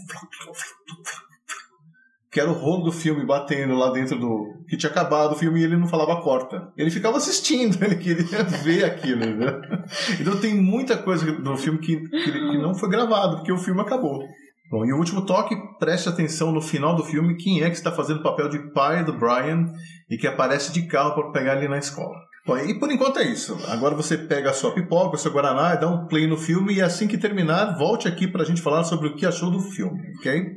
[2.34, 4.66] que era o rolo do filme batendo lá dentro do.
[4.68, 6.68] que tinha acabado o filme e ele não falava corta.
[6.76, 9.62] Ele ficava assistindo, ele queria ver aquilo, né?
[10.20, 14.24] Então tem muita coisa no filme que, que não foi gravado, porque o filme acabou.
[14.74, 17.92] Bom, e o último toque, preste atenção no final do filme, quem é que está
[17.92, 19.72] fazendo o papel de pai do Brian
[20.10, 22.18] e que aparece de carro para pegar ele na escola.
[22.44, 23.56] Bom, e por enquanto é isso.
[23.68, 26.82] Agora você pega a sua pipoca, o seu guaraná, dá um play no filme e
[26.82, 30.02] assim que terminar, volte aqui para a gente falar sobre o que achou do filme,
[30.18, 30.56] ok?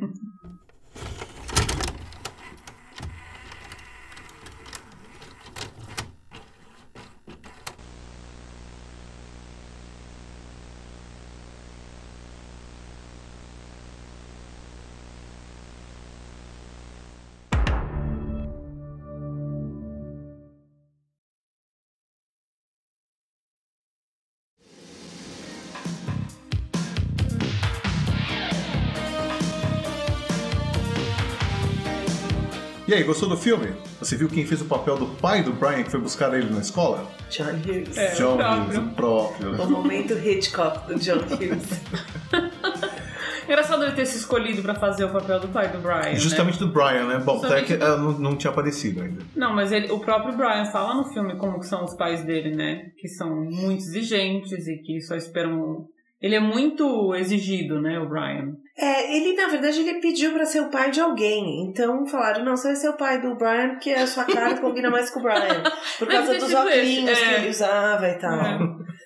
[33.06, 33.72] Gostou do filme?
[34.00, 36.60] Você viu quem fez o papel do pai do Brian que foi buscar ele na
[36.60, 37.10] escola?
[37.30, 37.96] John Hughes.
[37.96, 38.14] É.
[38.14, 38.64] John próprio.
[38.64, 39.62] Hughes, o próprio.
[39.62, 41.80] O momento Hitchcock do John Hughes.
[43.44, 46.00] Engraçado ele ter se escolhido pra fazer o papel do pai do Brian.
[46.02, 46.16] né?
[46.16, 47.18] Justamente do Brian, né?
[47.18, 49.22] Bom, até que do- ela não, não tinha aparecido ainda.
[49.36, 52.56] Não, mas ele, o próprio Brian fala no filme como que são os pais dele,
[52.56, 52.90] né?
[52.98, 55.86] Que são muito exigentes e que só esperam.
[56.20, 58.54] Ele é muito exigido, né, o Brian.
[58.78, 61.62] É, ele, na verdade, ele pediu pra ser o pai de alguém.
[61.62, 64.90] Então falaram, não, você vai ser o pai do Brian porque a sua cara combina
[64.90, 65.62] mais com o Brian.
[65.98, 67.38] Por causa dos esse, óculos que é.
[67.38, 68.34] ele usava e tal.
[68.34, 68.58] É.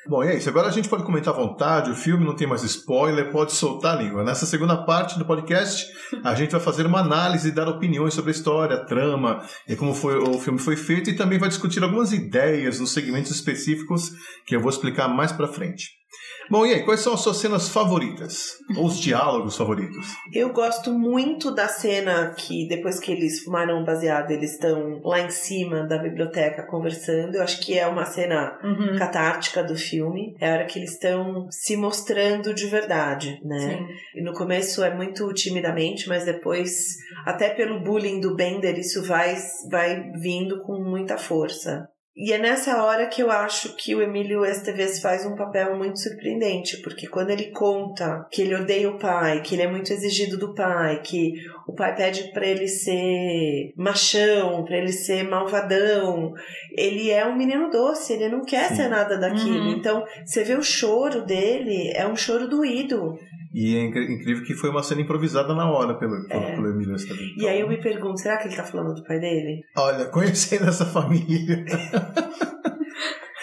[0.09, 0.49] Bom, e é isso.
[0.49, 3.97] Agora a gente pode comentar à vontade, o filme não tem mais spoiler, pode soltar
[3.97, 4.25] a língua.
[4.25, 5.87] Nessa segunda parte do podcast,
[6.25, 9.77] a gente vai fazer uma análise e dar opiniões sobre a história, a trama, e
[9.77, 14.11] como foi, o filme foi feito, e também vai discutir algumas ideias nos segmentos específicos
[14.45, 16.00] que eu vou explicar mais pra frente.
[16.49, 18.57] Bom, e aí, quais são as suas cenas favoritas?
[18.77, 20.07] Ou os diálogos favoritos?
[20.33, 25.21] Eu gosto muito da cena que depois que eles fumaram o baseado, eles estão lá
[25.21, 27.37] em cima da biblioteca conversando.
[27.37, 28.97] Eu acho que é uma cena Uhum.
[28.99, 30.35] catártica do filme.
[30.41, 33.59] É a hora que eles estão se mostrando de verdade, né?
[33.59, 34.19] Sim.
[34.21, 39.37] E no começo é muito timidamente, mas depois, até pelo bullying do Bender, isso vai,
[39.71, 41.89] vai vindo com muita força.
[42.17, 46.01] E é nessa hora que eu acho que o Emílio Esteves faz um papel muito
[46.01, 50.37] surpreendente, porque quando ele conta que ele odeia o pai, que ele é muito exigido
[50.37, 51.35] do pai, que
[51.69, 56.33] o pai pede pra ele ser machão, pra ele ser malvadão,
[56.77, 58.77] ele é um menino doce, ele não quer Sim.
[58.77, 59.67] ser nada daquilo.
[59.67, 59.77] Uhum.
[59.77, 63.17] Então, você vê o choro dele, é um choro doído.
[63.53, 66.55] E é incrível que foi uma cena improvisada na hora pelo, pelo, É.
[66.55, 66.95] pelo Emílio.
[67.37, 69.63] E aí eu me pergunto, será que ele tá falando do pai dele?
[69.77, 71.65] Olha, conhecendo essa família.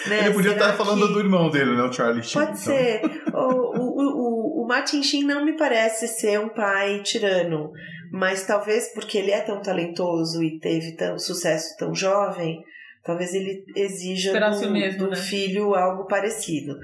[0.07, 0.25] Né?
[0.25, 1.83] Ele podia Será estar falando que- do irmão dele, né?
[1.83, 2.45] O Charlie Sheen.
[2.45, 2.73] Pode então.
[2.73, 3.01] ser.
[3.33, 7.71] O, o, o, o Martin Sheen não me parece ser um pai tirano,
[8.11, 12.63] mas talvez porque ele é tão talentoso e teve tão sucesso tão jovem,
[13.07, 15.15] Talvez ele exija do, mesmo, do né?
[15.15, 16.75] filho algo parecido.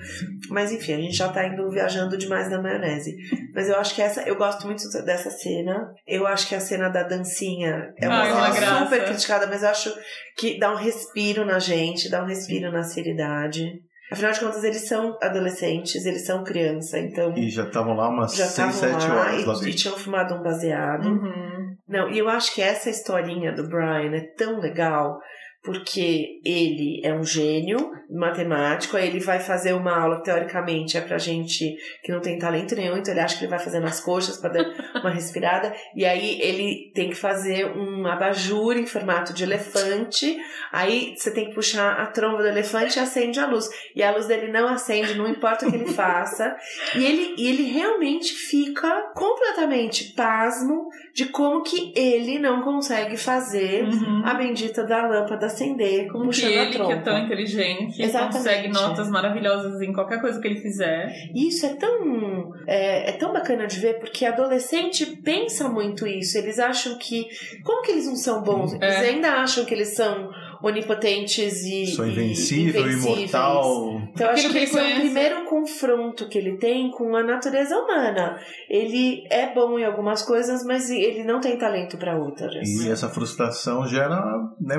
[0.50, 3.14] Mas enfim, a gente já tá indo viajando demais na maionese.
[3.54, 5.94] Mas eu acho que essa, eu gosto muito dessa cena.
[6.08, 8.86] Eu acho que a cena da dancinha é uma, Ai, uma cena graça.
[8.86, 9.94] super criticada, mas eu acho
[10.38, 13.66] que dá um respiro na gente, dá um respiro na seriedade.
[14.14, 18.34] Afinal de contas, eles são adolescentes, eles são criança, então E já estavam lá umas
[18.36, 21.06] já 6, estavam 7 lá horas lá e, e tinham fumado um baseado.
[21.06, 21.76] Uhum.
[21.88, 25.20] Não, e eu acho que essa historinha do Brian é tão legal
[25.64, 31.18] porque ele é um gênio matemático, aí ele vai fazer uma aula teoricamente é pra
[31.18, 34.38] gente que não tem talento nenhum, então ele acha que ele vai fazer nas coxas
[34.38, 34.66] pra dar
[35.00, 40.38] uma respirada, e aí ele tem que fazer um abajur em formato de elefante,
[40.72, 44.12] aí você tem que puxar a tromba do elefante e acende a luz, e a
[44.12, 46.56] luz dele não acende, não importa o que ele faça,
[46.96, 53.84] e ele, e ele realmente fica completamente pasmo de como que ele não consegue fazer
[53.84, 54.24] Uhum.
[54.26, 56.94] a bendita da lâmpada acender Como que puxando a ele, que trompa.
[56.94, 58.38] é tão inteligente, Exatamente.
[58.38, 61.14] consegue notas maravilhosas em qualquer coisa que ele fizer.
[61.34, 66.38] E isso é tão, é, é tão bacana de ver, porque adolescente pensa muito isso.
[66.38, 67.28] Eles acham que.
[67.64, 68.74] Como que eles não são bons?
[68.74, 68.78] É.
[68.86, 70.32] Eles ainda acham que eles são
[70.64, 71.88] onipotentes e.
[71.88, 73.30] Sou e- invencível, invencíveis.
[73.30, 74.02] imortal.
[74.14, 78.40] Então, acho que esse é o primeiro confronto que ele tem com a natureza humana.
[78.70, 82.68] Ele é bom em algumas coisas, mas ele não tem talento para outras.
[82.68, 84.16] E essa frustração gera
[84.62, 84.76] né,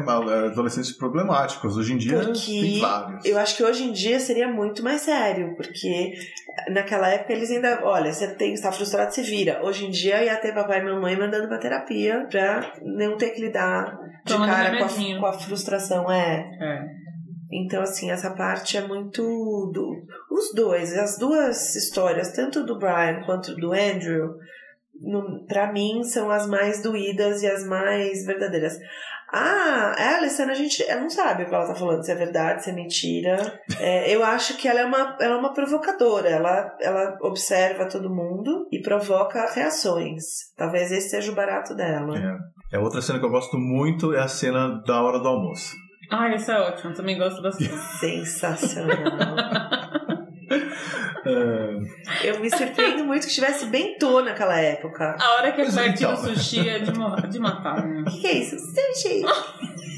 [0.50, 1.76] adolescentes problemáticos.
[1.76, 3.24] Hoje em dia Porque tem vários.
[3.24, 6.14] Eu acho que hoje em dia seria muito mais sério, porque
[6.70, 9.60] naquela época eles ainda, olha, você tem está frustrado, se vira.
[9.62, 13.40] Hoje em dia ia ter papai e mamãe mandando pra terapia pra não ter que
[13.42, 15.73] lidar de Tomando cara com a, com a frustração.
[16.10, 16.40] É.
[16.60, 17.04] É.
[17.52, 19.22] Então, assim, essa parte é muito.
[19.22, 24.34] Do, os dois, as duas histórias, tanto do Brian quanto do Andrew,
[25.00, 28.76] no, pra mim, são as mais doídas e as mais verdadeiras.
[29.36, 32.14] Ah, a Alison, a gente ela não sabe o que ela tá falando, se é
[32.14, 33.60] verdade, se é mentira.
[33.80, 36.28] É, eu acho que ela é uma, ela é uma provocadora.
[36.28, 40.52] Ela, ela observa todo mundo e provoca reações.
[40.56, 42.16] Talvez esse seja o barato dela.
[42.16, 42.53] É.
[42.74, 45.76] É outra cena que eu gosto muito é a cena da hora do almoço.
[46.10, 46.92] Ah, esse é ótimo.
[46.92, 47.70] Também gosto bastante.
[48.00, 48.96] Sensacional.
[51.24, 55.16] É, Eu me surpreendo muito que estivesse bem tô naquela época.
[55.20, 56.14] A hora que Pois perto então.
[56.14, 56.90] do sushi é de,
[57.30, 58.00] de matar, né?
[58.00, 58.56] O que, que é isso?
[58.58, 59.22] Sushi!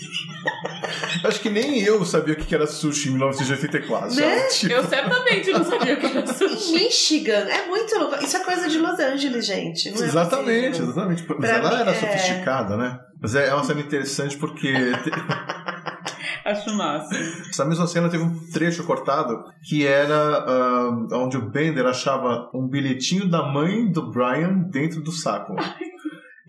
[1.25, 4.15] acho que nem eu sabia o que era sushi em 1984.
[4.17, 4.41] Né?
[4.49, 6.73] Tipo, Eu certamente não sabia o que era Em sushi.
[6.75, 7.47] Michigan.
[7.49, 8.23] É muito louco.
[8.25, 9.91] Isso é coisa de Los Angeles, gente.
[9.91, 10.91] Não é exatamente, possível.
[10.91, 11.25] exatamente.
[11.29, 11.95] Mas Pra ela mim, era é.
[11.95, 12.99] sofisticada, né?
[13.21, 14.73] Mas é é uma cena interessante porque
[16.45, 17.09] Acho massa.
[17.51, 22.69] essa mesma cena teve um trecho cortado que era ah, onde o Bender achava um
[22.69, 25.57] bilhetinho da mãe do Brian dentro do saco.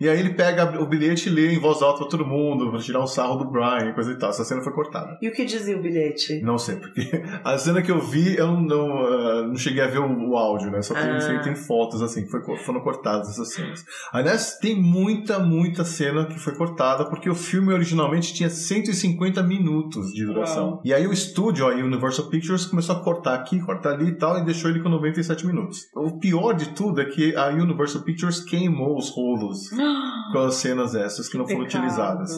[0.00, 2.78] E aí ele pega o bilhete e lê em voz alta pra todo mundo, pra
[2.78, 4.30] tirar um sarro do Brian e coisa e tal.
[4.30, 5.18] Essa cena foi cortada.
[5.20, 6.40] E o que dizia o bilhete?
[6.40, 7.00] Não sei, porque
[7.42, 10.36] a cena que eu vi, eu não, não, ah, não cheguei a ver o, o
[10.36, 10.82] áudio, né?
[10.82, 11.20] Só tem, Ah.
[11.20, 13.84] sei tem fotos, assim, foi, foram cortadas essas cenas.
[14.12, 20.12] Aliás, tem muita, muita cena que foi cortada, porque o filme originalmente tinha 150 minutos
[20.12, 20.68] de duração.
[20.68, 20.82] Uau.
[20.84, 24.38] E aí o estúdio, a Universal Pictures, começou a cortar aqui, cortar ali e tal,
[24.38, 25.88] e deixou ele com 97 minutos.
[25.94, 29.70] O pior de tudo é que a Universal Pictures queimou os rolos
[30.32, 31.84] com as cenas essas que não foram Pecado.
[31.84, 32.36] utilizadas.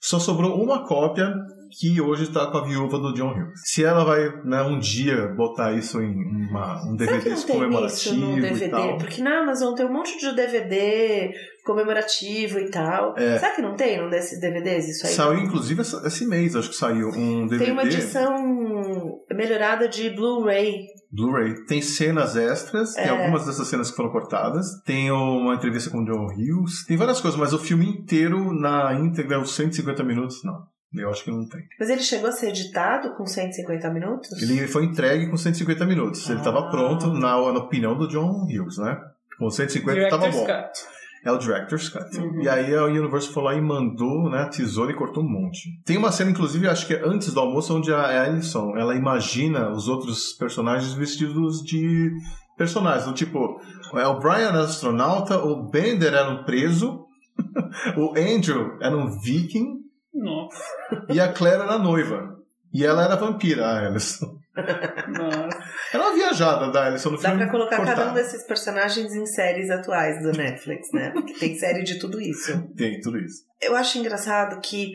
[0.00, 1.34] Só sobrou uma cópia
[1.78, 3.60] que hoje está com a viúva do John Hughes.
[3.64, 8.14] Se ela vai, né, um dia botar isso em uma, um DVD tem isso comemorativo
[8.14, 8.68] no e DVD?
[8.68, 8.98] tal.
[8.98, 11.32] Porque na Amazon tem um monte de DVD
[11.64, 13.14] comemorativo e tal.
[13.16, 13.38] É.
[13.38, 15.12] Será que não tem um desses DVDs isso aí?
[15.12, 18.34] Saiu inclusive esse mês, acho que saiu um DVD Tem uma edição
[19.30, 20.86] melhorada de Blu-ray.
[21.12, 21.64] Blu-ray.
[21.66, 23.08] Tem cenas extras, tem É.
[23.10, 24.66] algumas dessas cenas que foram cortadas.
[24.84, 26.84] Tem uma entrevista com o John Hughes.
[26.86, 30.62] Tem várias coisas, mas o filme inteiro na íntegra, os 150 minutos, não.
[30.94, 31.62] Eu acho que não tem.
[31.80, 34.30] Mas ele chegou a ser editado com 150 minutos?
[34.42, 36.28] Ele foi entregue com 150 minutos.
[36.28, 36.70] Ele estava Ah.
[36.70, 38.98] pronto, na, na opinião do John Hughes, né?
[39.38, 40.40] Com 150 estava bom.
[40.46, 40.70] Cut.
[41.24, 42.18] É o Director's Cut.
[42.18, 42.42] Uhum.
[42.42, 45.80] E aí a Universal foi lá e mandou, né, a tesoura e cortou um monte.
[45.84, 49.70] Tem uma cena, inclusive, acho que é antes do almoço, onde a Alison, ela imagina
[49.70, 52.10] os outros personagens vestidos de
[52.56, 53.06] personagens.
[53.06, 53.60] Do tipo,
[53.94, 57.06] é, o Brian era astronauta, o Bender era um preso,
[57.96, 59.80] o Andrew era um viking
[60.12, 60.64] Nossa,
[61.08, 62.36] e a Claire era noiva.
[62.74, 64.41] E ela era vampira, a Alison.
[65.08, 65.64] Nossa.
[65.92, 67.44] Era uma viajada da Alison no Dá filme.
[67.44, 68.14] pra colocar cada um cortado.
[68.14, 71.10] desses personagens em séries atuais do Netflix, né?
[71.10, 72.62] Porque tem série de tudo isso.
[72.76, 73.44] Tem, tudo isso.
[73.60, 74.92] Eu acho engraçado que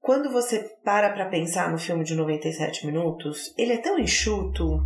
[0.00, 4.82] quando você para pra pensar no filme de 97 minutos, ele é tão enxuto.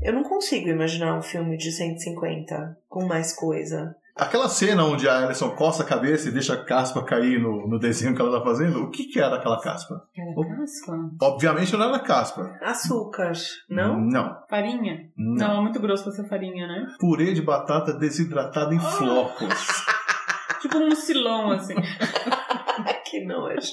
[0.00, 3.94] Eu não consigo imaginar um filme de 150 com mais coisa.
[4.14, 7.78] Aquela cena onde a Alison coça a cabeça e deixa a caspa cair no, no
[7.78, 10.02] desenho que ela tá fazendo, o que que era aquela caspa?
[10.14, 10.92] Era casca?
[11.22, 12.42] Obviamente não era caspa.
[12.60, 13.32] Açúcar,
[13.70, 13.98] não?
[13.98, 14.36] Não.
[14.50, 15.08] Farinha?
[15.16, 15.48] Não.
[15.48, 16.86] Não, é muito grosso pra ser farinha, né?
[17.00, 18.80] Purê de batata desidratado em Ah.
[18.80, 19.48] flocos.
[20.60, 21.74] Tipo um mucilão, assim.
[23.04, 23.72] que nojo.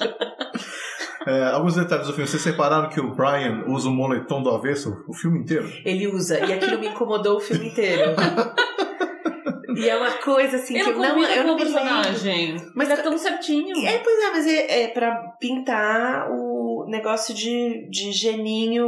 [1.28, 2.28] É, alguns detalhes do filme.
[2.28, 5.70] Vocês separaram que o Brian usa o moletom do avesso o filme inteiro?
[5.86, 8.16] Ele usa, e aquilo me incomodou o filme inteiro.
[9.76, 11.80] E é uma coisa assim Ele que não eu não, eu não o me lembro.
[11.82, 12.56] personagem.
[12.76, 13.86] Mas é tão certinho.
[13.88, 18.88] É, pois é, mas é, é pra pintar o negócio de, de geninho.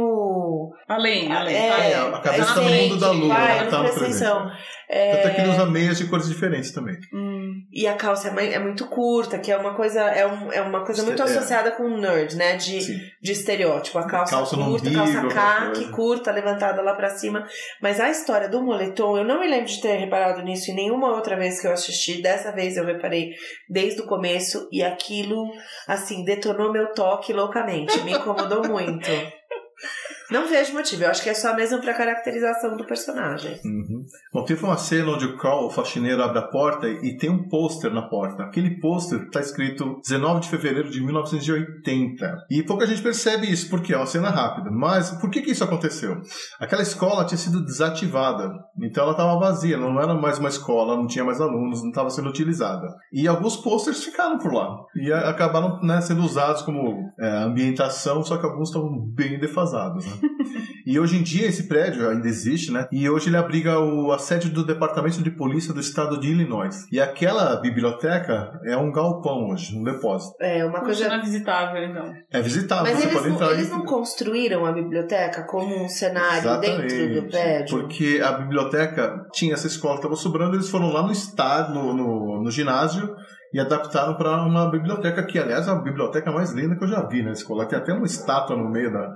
[0.88, 1.54] Além, além.
[1.54, 2.14] É, além.
[2.14, 3.70] a cabeça tá tá no mundo da lua, vai, né?
[3.70, 4.50] Tá no presta atenção.
[4.88, 6.96] É, Tanto é que ele usa meias de cores diferentes também.
[7.14, 7.41] Hum.
[7.72, 10.84] E a calça é, é muito curta, que é uma coisa, é, um, é uma
[10.84, 11.24] coisa muito É.
[11.24, 12.56] associada com o nerd, né?
[12.56, 12.98] De, Sim.
[13.20, 13.98] de estereótipo.
[13.98, 17.46] A calça, Calça curta, umbigo, calça caque, curta, levantada lá pra cima.
[17.80, 21.14] Mas a história do moletom, eu não me lembro de ter reparado nisso em nenhuma
[21.14, 22.20] outra vez que eu assisti.
[22.22, 23.30] Dessa vez eu reparei
[23.68, 25.50] desde o começo e aquilo,
[25.88, 27.98] assim, detonou meu toque loucamente.
[28.04, 29.08] Me incomodou muito.
[30.32, 33.60] Não vejo motivo, eu acho que é só mesmo pra caracterização do personagem.
[33.64, 34.02] Uhum.
[34.32, 37.48] Bom, teve uma cena onde o Carl, o faxineiro, abre a porta e tem um
[37.48, 38.44] pôster na porta.
[38.44, 42.46] Aquele pôster tá escrito 19 de fevereiro de 1980.
[42.50, 44.70] E pouca gente percebe isso, porque é uma cena rápida.
[44.70, 46.16] Mas por que que isso aconteceu?
[46.58, 48.50] Aquela escola tinha sido desativada.
[48.80, 52.08] Então ela estava vazia, não era mais uma escola, não tinha mais alunos, não estava
[52.08, 52.88] sendo utilizada.
[53.12, 54.78] E alguns posters ficaram por lá.
[54.96, 60.06] E acabaram né, sendo usados como é, ambientação, só que alguns estavam bem defasados.
[60.06, 60.21] Né?
[60.84, 62.88] E hoje em dia esse prédio ainda existe, né?
[62.90, 66.86] E hoje ele abriga o, a sede do Departamento de Polícia do Estado de Illinois.
[66.90, 70.34] E aquela biblioteca é um galpão hoje, um depósito.
[70.40, 71.08] É uma Coisa coisa.
[71.08, 72.12] não é visitável, então.
[72.32, 75.88] É visitável, Mas você eles pode não, eles e- não construíram a biblioteca como um
[75.88, 77.78] cenário dentro do prédio?
[77.78, 81.94] Porque a biblioteca tinha essa escola que estava sobrando, eles foram lá no estádio, no,
[81.94, 83.14] no, no ginásio,
[83.52, 87.02] e adaptaram para uma biblioteca que, aliás, é a biblioteca mais linda que eu já
[87.06, 87.66] vi na escola.
[87.66, 89.14] Tem até uma estátua no meio da.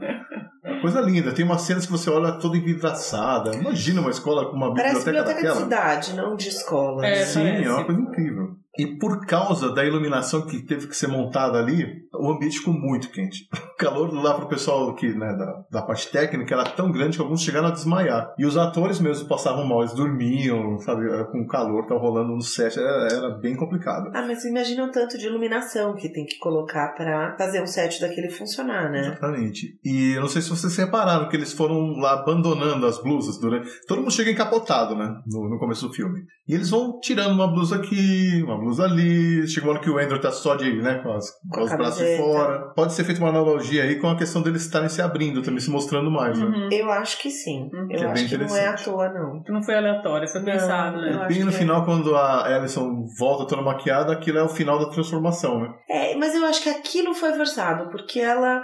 [0.65, 1.33] É Coisa linda.
[1.33, 3.55] Tem umas cenas que você olha toda envidraçada.
[3.57, 6.01] Imagina uma escola com uma Parece biblioteca biblioteca de daquela.
[6.01, 7.07] cidade, não de escola.
[7.07, 7.65] É, Sim, parece.
[7.65, 8.49] é uma coisa incrível.
[8.79, 13.11] E por causa da iluminação que teve que ser montada ali, o ambiente ficou muito
[13.11, 13.49] quente.
[13.77, 17.23] O calor lá pro pessoal que, né, da, da parte técnica era tão grande que
[17.23, 18.35] alguns chegaram a desmaiar.
[18.39, 22.41] E os atores mesmo passavam mal, eles dormiam, sabe, com o calor tava rolando no
[22.41, 24.11] set, era, era bem complicado.
[24.15, 28.01] Ah, mas imagina o tanto de iluminação que tem que colocar pra fazer um set
[28.01, 29.09] daquele funcionar, né?
[29.09, 29.79] Exatamente.
[29.85, 33.69] E eu não sei se vocês repararam que eles foram lá abandonando as blusas durante.
[33.87, 35.21] Todo mundo chega encapotado, né?
[35.27, 36.21] No, no começo do filme.
[36.49, 39.47] E eles vão tirando uma blusa aqui, uma blusa ali.
[39.47, 41.73] Chega uma hora que o Andrew tá só de, né, com, as, com, Com os
[41.73, 42.73] braços de fora.
[42.75, 45.71] Pode ser feita uma analogia aí com a questão deles estarem se abrindo, também se
[45.71, 46.45] mostrando mais, né?
[46.47, 46.69] Uhum.
[46.73, 47.71] Eu acho que sim.
[47.73, 49.43] Hum, Eu que é acho que não é à toa, não.
[49.49, 51.27] Não foi aleatório, foi Não, pensado, né?
[51.29, 51.53] Bem no é.
[51.53, 55.75] final, quando a Alison volta toda maquiada, aquilo é o final da transformação, né?
[55.89, 58.63] É, mas eu acho que aquilo foi forçado, porque ela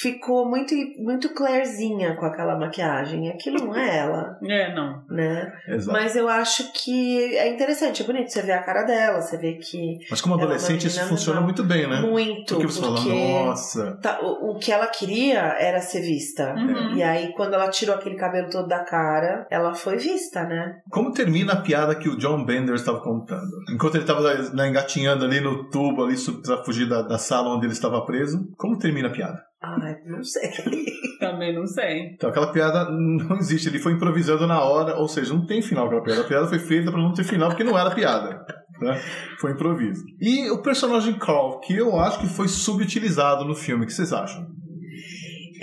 [0.00, 3.28] ficou muito, muito clairzinha com aquela maquiagem.
[3.30, 5.02] Aquilo não é ela, É, não.
[5.08, 5.52] né?
[5.68, 5.92] Exato.
[5.92, 8.30] Mas eu acho que é interessante, é bonito.
[8.30, 9.98] Você vê a cara dela, você vê que.
[10.10, 11.44] Mas como é adolescente, isso funciona normal.
[11.44, 12.00] muito bem, né?
[12.00, 12.54] Muito.
[12.54, 13.98] Porque você fala, porque nossa.
[14.00, 14.18] tá,
[14.50, 16.54] o, que ela queria era ser vista.
[16.54, 16.94] Uhum.
[16.94, 20.80] E aí, quando ela tirou aquele cabelo todo da cara, ela foi vista, né?
[20.90, 23.50] Como termina a piada que o John Bender estava contando?
[23.72, 24.22] Enquanto ele estava
[24.54, 28.38] né, engatinhando ali no tubo, ali para fugir da, da sala onde ele estava preso,
[28.56, 29.42] como termina a piada?
[29.62, 30.50] Ai, não sei.
[31.20, 32.14] Também não sei.
[32.14, 35.86] Então, aquela piada não existe, ele foi improvisando na hora, ou seja, não tem final
[35.86, 36.20] aquela piada.
[36.22, 38.44] A piada foi feita para não ter final, porque não era piada.
[38.82, 39.00] Né?
[39.38, 40.04] Foi improviso.
[40.20, 44.12] E o personagem Carl, que eu acho que foi subutilizado no filme, o que vocês
[44.12, 44.46] acham?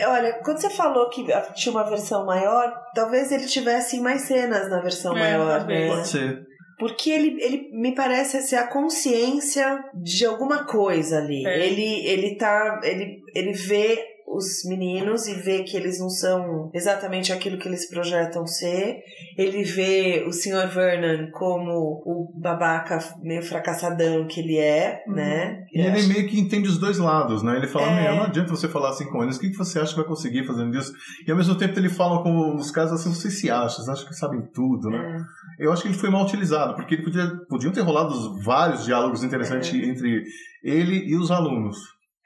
[0.08, 4.80] Olha, quando você falou que tinha uma versão maior, talvez ele tivesse mais cenas na
[4.80, 5.88] versão É, maior, né?
[5.88, 6.50] Pode ser.
[6.78, 11.46] Porque ele, ele me parece ser a consciência de alguma coisa ali.
[11.46, 11.68] É.
[11.68, 12.80] Ele, ele tá.
[12.84, 17.90] Ele, ele vê os meninos e vê que eles não são exatamente aquilo que eles
[17.90, 19.00] projetam ser.
[19.38, 20.68] Ele vê o Sr.
[20.74, 21.72] Vernon como
[22.06, 25.16] o babaca meio fracassadão que ele é, Uhum.
[25.16, 25.66] né?
[25.74, 27.56] E ele meio que entende os dois lados, né?
[27.58, 28.16] Ele fala, É.
[28.16, 30.46] não adianta você falar assim com eles, o que que você acha que vai conseguir
[30.46, 30.94] fazendo isso?
[31.28, 34.08] E ao mesmo tempo ele fala com os caras assim, vocês se acham, vocês acham
[34.08, 35.26] que sabem tudo, né?
[35.60, 35.66] É.
[35.66, 38.86] Eu acho que ele foi mal utilizado, porque ele podia, podiam ter rolado os vários
[38.86, 39.78] diálogos interessantes É.
[39.86, 40.24] entre
[40.64, 41.78] ele e os alunos.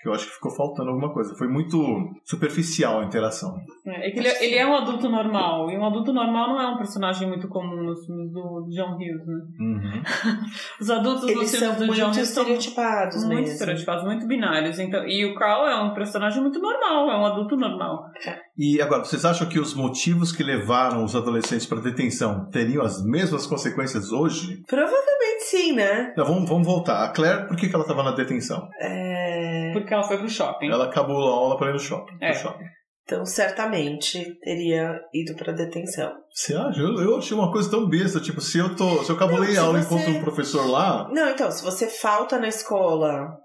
[0.04, 1.34] Que eu acho que ficou faltando alguma coisa.
[1.38, 1.80] Foi muito
[2.26, 3.56] superficial a interação.
[3.88, 5.72] É, é que ele, ele é um adulto normal.
[5.72, 9.26] E um adulto normal não é um personagem muito comum nos filmes do John Hughes,
[9.26, 10.04] né?
[10.82, 13.54] Os adultos Eles nos filmes são do muito John Hughes são estereotipados muito mesmo.
[13.54, 14.78] estereotipados, muito binários.
[14.78, 18.04] Então, e o Carl é um personagem muito normal, é um adulto normal.
[18.58, 23.04] E agora, vocês acham que os motivos que levaram os adolescentes para detenção teriam as
[23.04, 24.62] mesmas consequências hoje?
[24.68, 26.14] Provavelmente sim, né?
[26.16, 27.04] Não, vamos, vamos voltar.
[27.04, 28.68] A Claire, por que, que ela estava na detenção?
[28.80, 29.72] É...
[29.74, 30.70] Porque ela foi pro shopping.
[30.70, 32.16] Ela acabou a aula para ir no shopping.
[32.22, 32.30] É.
[32.30, 32.66] no shopping.
[33.06, 36.14] Então, certamente teria ido pra detenção.
[36.34, 36.80] Você acha?
[36.80, 38.20] Eu, eu achei uma coisa tão besta.
[38.22, 39.04] Tipo, se eu tô.
[39.04, 41.10] Se eu cabulei a aula você- enquanto um professor lá.
[41.12, 43.38] Não, então, se você falta na escola,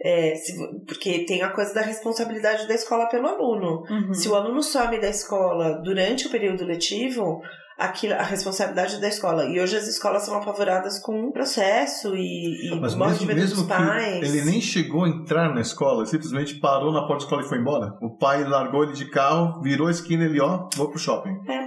[0.00, 0.52] é, se
[0.86, 3.82] porque tem a coisa da responsabilidade da escola pelo aluno.
[3.88, 4.14] Uhum.
[4.14, 7.40] Se o aluno some da escola durante o período letivo,
[7.78, 9.44] aquilo, a responsabilidade é da escola.
[9.44, 13.48] E hoje as escolas são apavoradas com processo e, e Mas morte de mesmo, medo
[13.48, 14.18] dos mesmo pais.
[14.18, 17.42] que ele nem chegou a entrar na escola, ele simplesmente parou na porta da escola
[17.42, 17.96] e foi embora.
[18.02, 21.34] O pai largou ele de carro, virou a esquina e ele, ó, vou pro shopping.
[21.48, 21.63] É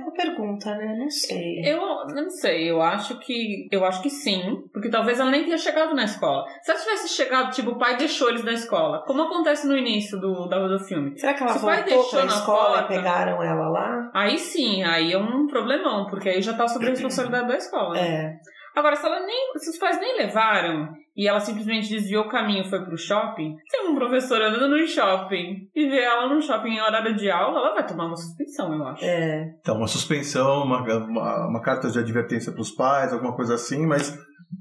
[0.57, 0.95] pergunta, né?
[0.97, 1.61] Não sei.
[1.65, 3.67] Eu não sei, eu acho que.
[3.71, 4.63] Eu acho que sim.
[4.73, 6.45] Porque talvez ela nem tenha chegado na escola.
[6.61, 9.03] Se ela tivesse chegado, tipo, o pai deixou eles na escola.
[9.05, 11.17] Como acontece no início do, da- do filme.
[11.17, 13.69] Será que ela Se o pai voltou deixou pra na escola porta- e pegaram ela
[13.69, 14.11] lá?
[14.13, 17.93] Aí sim, aí é um problemão, porque aí já tá sob a responsabilidade da escola.
[17.93, 18.39] né?
[18.77, 19.57] Agora, se ela nem.
[19.57, 23.57] Se os pais nem levaram e ela simplesmente desviou o caminho e foi pro shopping,
[23.67, 27.57] se um professor andando no shopping e vê ela no shopping em horário de aula,
[27.57, 29.03] ela vai tomar uma suspensão, eu acho.
[29.03, 29.55] É.
[29.59, 34.15] Então, uma suspensão, uma, uma, uma carta de advertência pros pais, alguma coisa assim, mas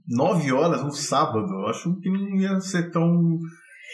[0.08, 3.38] nove horas no sábado, eu acho que não ia ser tão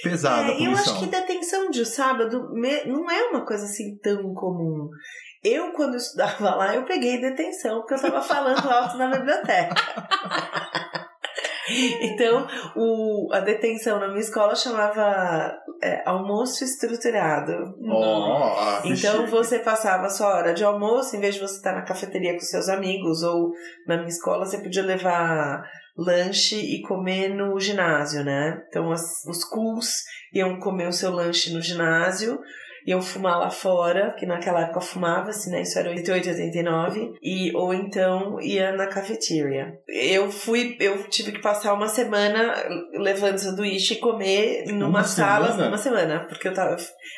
[0.04, 2.48] pesada a É, eu acho que detenção de sábado
[2.86, 4.88] não é uma coisa assim tão comum.
[5.42, 9.74] Eu, quando estudava lá, eu peguei detenção, porque eu estava falando alto na biblioteca.
[12.00, 17.52] Então, o, a detenção na minha escola chamava é, almoço estruturado.
[18.82, 21.82] Que Então você passava a sua hora de almoço, em vez de você estar na
[21.84, 23.52] cafeteria com seus amigos, ou
[23.86, 25.62] na minha escola você podia levar
[25.96, 28.60] lanche e comer no ginásio, né?
[28.68, 29.88] Então as- os cools
[30.34, 32.38] iam comer o seu lanche no ginásio,
[32.86, 35.62] iam fumar lá fora, que naquela época fumava-se, né?
[35.62, 39.72] Isso era 88, 89, e, ou então ia na cafeteria.
[39.88, 42.54] Eu fui, eu tive que passar uma semana
[42.94, 45.68] levando sanduíche e comer numa Uma sala, semana?
[45.68, 46.76] uma semana, porque eu tava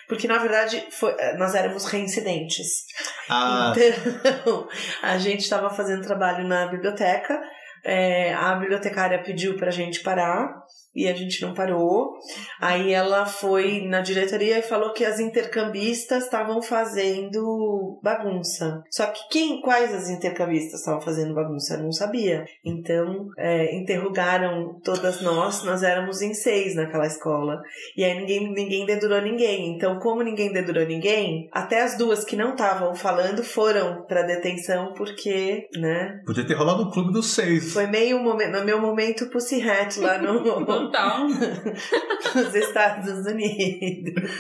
[0.09, 2.85] porque, na verdade, foi- nós éramos reincidentes.
[3.31, 4.69] Ah, Então,
[5.03, 7.41] a gente estava fazendo trabalho na biblioteca,
[7.83, 10.53] é, a bibliotecária pediu pra gente parar
[10.95, 12.19] e a gente não parou.
[12.61, 18.83] Aí ela foi na diretoria e falou que as intercambistas estavam fazendo bagunça.
[18.91, 21.75] Só que quem, quais as intercambistas estavam fazendo bagunça?
[21.75, 22.45] Eu não sabia.
[22.65, 27.61] Então, é, interrogaram todas nós, nós éramos em seis naquela escola.
[27.97, 29.75] E aí ninguém, ninguém dedurou ninguém.
[29.75, 34.93] Então, como ninguém dedurou ninguém, até as duas que não estavam falando foram pra detenção
[34.95, 36.23] porque, né?
[36.25, 37.73] podia ter rolado o clube dos seis.
[37.73, 40.43] Foi meio momento, no meu momento Pussyhat lá no,
[40.93, 41.27] Total.
[41.29, 44.31] nos Estados Unidos.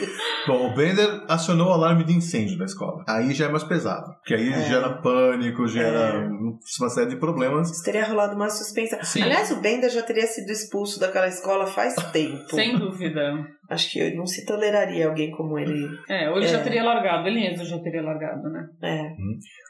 [0.47, 3.05] Bom, o Bender acionou o alarme de incêndio da escola.
[3.09, 4.14] Aí já é mais pesado.
[4.16, 4.62] Porque aí É.
[4.68, 6.28] gera pânico, gera É.
[6.28, 7.70] uma série de problemas.
[7.70, 8.99] Isso teria rolado uma suspensão.
[9.03, 9.22] Sim.
[9.22, 12.45] Aliás, o Bender já teria sido expulso daquela escola faz tempo.
[12.51, 13.34] Sem dúvida.
[13.70, 15.88] Acho que não se toleraria alguém como ele.
[16.09, 16.49] É, ou ele É.
[16.49, 18.66] já teria largado, ele mesmo já teria largado, né?
[18.82, 19.12] É,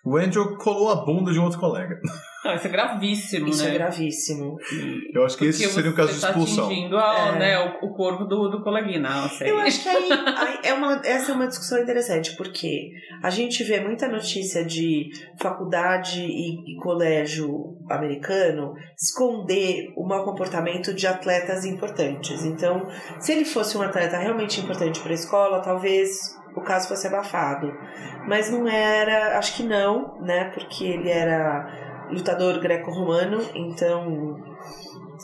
[0.04, 2.00] O Andrew colou a bunda de um outro colega.
[2.44, 3.70] Não, isso é gravíssimo, isso né?
[3.70, 4.56] é gravíssimo.
[4.72, 6.66] E Eu acho que esse Porque seria o caso de você tá expulsão.
[6.66, 7.38] atingindo a- É.
[7.38, 9.00] né, o, o corpo do, do coleguinha.
[9.00, 9.50] Não, sei.
[9.50, 12.90] Eu acho que aí, aí é uma, essa é uma discussão interessante, porque
[13.22, 15.08] a gente vê muita notícia de
[15.40, 17.48] faculdade e, e colégio
[17.90, 22.44] americano esconder o mau comportamento de atletas importantes.
[22.44, 22.86] Então,
[23.20, 26.10] se ele fosse um atleta realmente importante para a escola, talvez
[26.56, 27.72] o caso fosse abafado.
[28.28, 30.50] Mas não era, acho que não, né?
[30.54, 34.36] Porque ele era lutador greco-romano, então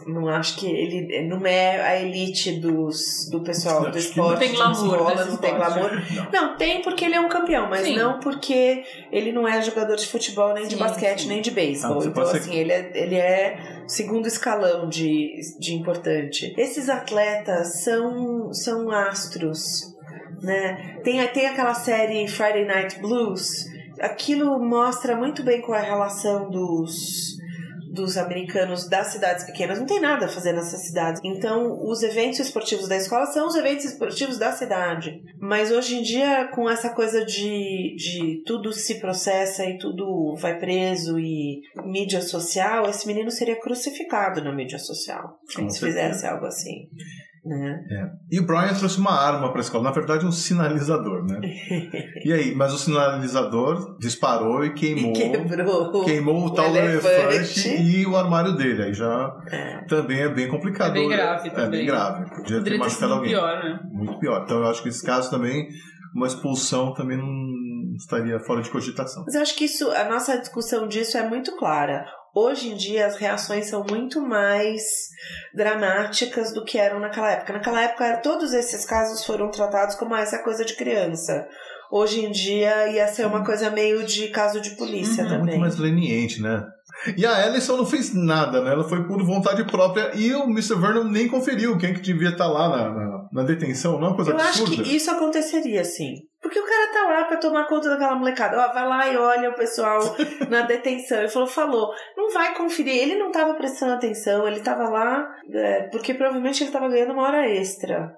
[0.07, 4.31] não acho que ele não é a elite dos, do pessoal do Acho que esporte.
[4.33, 5.91] não tem de glamour escola, não tem glamour.
[5.93, 6.31] Não.
[6.43, 7.97] Não, tem porque ele é um campeão, mas Sim.
[7.97, 11.29] não porque ele não é jogador de futebol, nem de Sim, basquete, sim.
[11.29, 12.03] nem de beisebol.
[12.05, 16.55] então, ser- assim, ele é, ele é o segundo escalão de, de importante.
[16.57, 19.95] Esses atletas são, são astros,
[20.41, 20.99] né?
[21.05, 23.70] Tem, tem aquela série Friday Night Blues.
[24.01, 27.39] Aquilo mostra muito bem qual é a relação dos
[27.93, 31.21] dos americanos das cidades pequenas não tem nada a fazer nessas cidades.
[31.25, 35.21] Então, os eventos esportivos da escola são os eventos esportivos da cidade.
[35.41, 40.59] Mas hoje em dia, com essa coisa de, de tudo se processa e tudo vai
[40.59, 45.87] preso e mídia social, esse menino seria crucificado na mídia social Com se certeza.
[45.87, 46.89] fizesse algo assim.
[47.45, 47.83] Né?
[48.31, 51.41] E o Brian trouxe uma arma para a escola, na verdade um sinalizador, né?
[52.25, 56.05] E aí, mas o sinalizador disparou e queimou, E quebrou.
[56.05, 57.67] queimou o tal do elefante.
[57.69, 58.83] elefante e o armário dele.
[58.83, 59.85] Aí já É.
[59.87, 60.91] também é bem complicado.
[60.91, 61.71] É bem grave É também.
[61.71, 62.25] bem grave.
[62.29, 63.31] Podia ter Poderia ter machucado alguém.
[63.31, 63.81] pior, né?
[63.91, 64.43] Muito pior.
[64.45, 65.67] Então eu acho que esse caso também
[66.15, 69.23] uma expulsão também não estaria fora de cogitação.
[69.25, 72.05] Mas eu acho que isso, a nossa discussão disso é muito clara.
[72.35, 74.83] Hoje em dia as reações são muito mais
[75.55, 77.53] dramáticas do que eram naquela época.
[77.53, 81.47] Naquela época todos esses casos foram tratados como ah, essa coisa de criança.
[81.93, 85.29] Hoje em dia ia ser uma coisa meio de caso de polícia Uhum.
[85.29, 85.47] também.
[85.47, 86.63] Muito mais leniente, né?
[87.17, 88.73] E a Alison não fez nada, né?
[88.73, 90.77] Ela foi por vontade própria e o Mr.
[90.77, 93.99] Vernon nem conferiu quem que devia estar lá na, na, na detenção.
[93.99, 94.83] Não é uma coisa Eu acho absurda.
[94.85, 96.15] que isso aconteceria, sim.
[96.51, 98.59] Porque o cara tá lá pra tomar conta daquela molecada.
[98.59, 100.01] Ó, vai lá e olha o pessoal
[100.51, 101.21] na detenção.
[101.21, 101.95] Ele falou, falou.
[102.17, 103.01] Não vai conferir.
[103.03, 104.49] Ele não tava prestando atenção.
[104.49, 108.17] Ele tava lá é, porque provavelmente ele tava ganhando uma hora extra.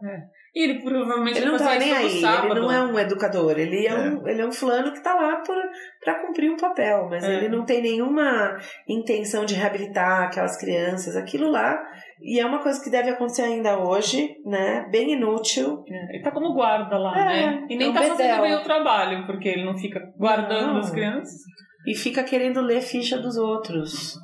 [0.55, 2.20] E ele provavelmente Ele não tava nem aí.
[2.20, 2.53] sábado.
[2.53, 3.59] Ele não é um educador.
[3.59, 5.57] Ele é, Um, ele é um fulano que tá lá por,
[6.03, 7.07] pra cumprir um papel.
[7.11, 7.35] Mas É.
[7.35, 8.59] ele não tem nenhuma
[8.89, 11.16] intenção de reabilitar aquelas crianças.
[11.16, 11.78] Aquilo lá.
[12.25, 14.87] E é uma coisa que deve acontecer ainda hoje, né?
[14.91, 15.85] Bem inútil.
[15.89, 17.66] É, Ele tá como guarda lá, É, né?
[17.68, 18.43] E nem é um tá fazendo bedel.
[18.43, 20.79] bem o trabalho, porque ele não fica guardando Não.
[20.79, 21.41] as crianças.
[21.87, 24.16] E fica querendo ler ficha dos outros.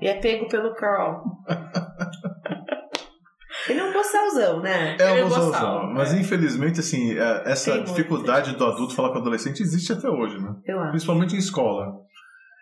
[0.00, 1.22] E é pego pelo Carl.
[3.68, 4.92] Ele é um boçalzão, né?
[4.92, 5.92] É Ele é uma boçal, solução.
[5.92, 6.20] Mas é.
[6.20, 7.94] infelizmente, assim, é, essa Tem muito.
[7.96, 10.54] dificuldade do adulto falar com o adolescente existe até hoje, né?
[10.64, 10.90] Eu acho.
[10.90, 11.92] Principalmente em escola.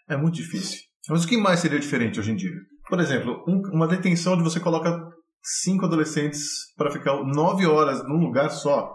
[0.08, 0.78] É muito difícil.
[1.10, 2.52] Mas o que mais seria diferente hoje em dia?
[2.88, 4.98] Por exemplo, um- uma detenção onde você coloca
[5.62, 6.42] cinco adolescentes
[6.76, 8.92] para ficar nove horas num lugar só.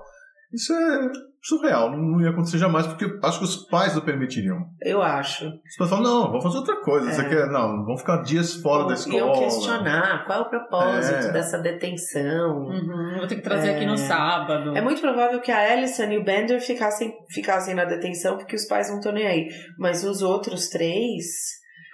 [0.54, 1.10] Isso é
[1.44, 4.58] surreal, não ia acontecer jamais, porque acho que os pais não permitiriam.
[4.82, 5.46] Eu acho.
[5.48, 7.10] Os pais falam, não, vamos fazer outra coisa.
[7.12, 7.26] Isso É.
[7.26, 9.16] aqui é, não, vamos ficar dias fora da escola.
[9.16, 11.32] Iam questionar qual é o propósito É.
[11.32, 12.58] dessa detenção.
[12.66, 13.76] Uhum, vou ter que trazer É.
[13.76, 14.76] aqui no sábado.
[14.76, 18.66] É muito provável que a Alison e o Bender ficassem, ficassem na detenção porque os
[18.68, 19.48] pais não estão nem aí.
[19.78, 21.26] Mas os outros três,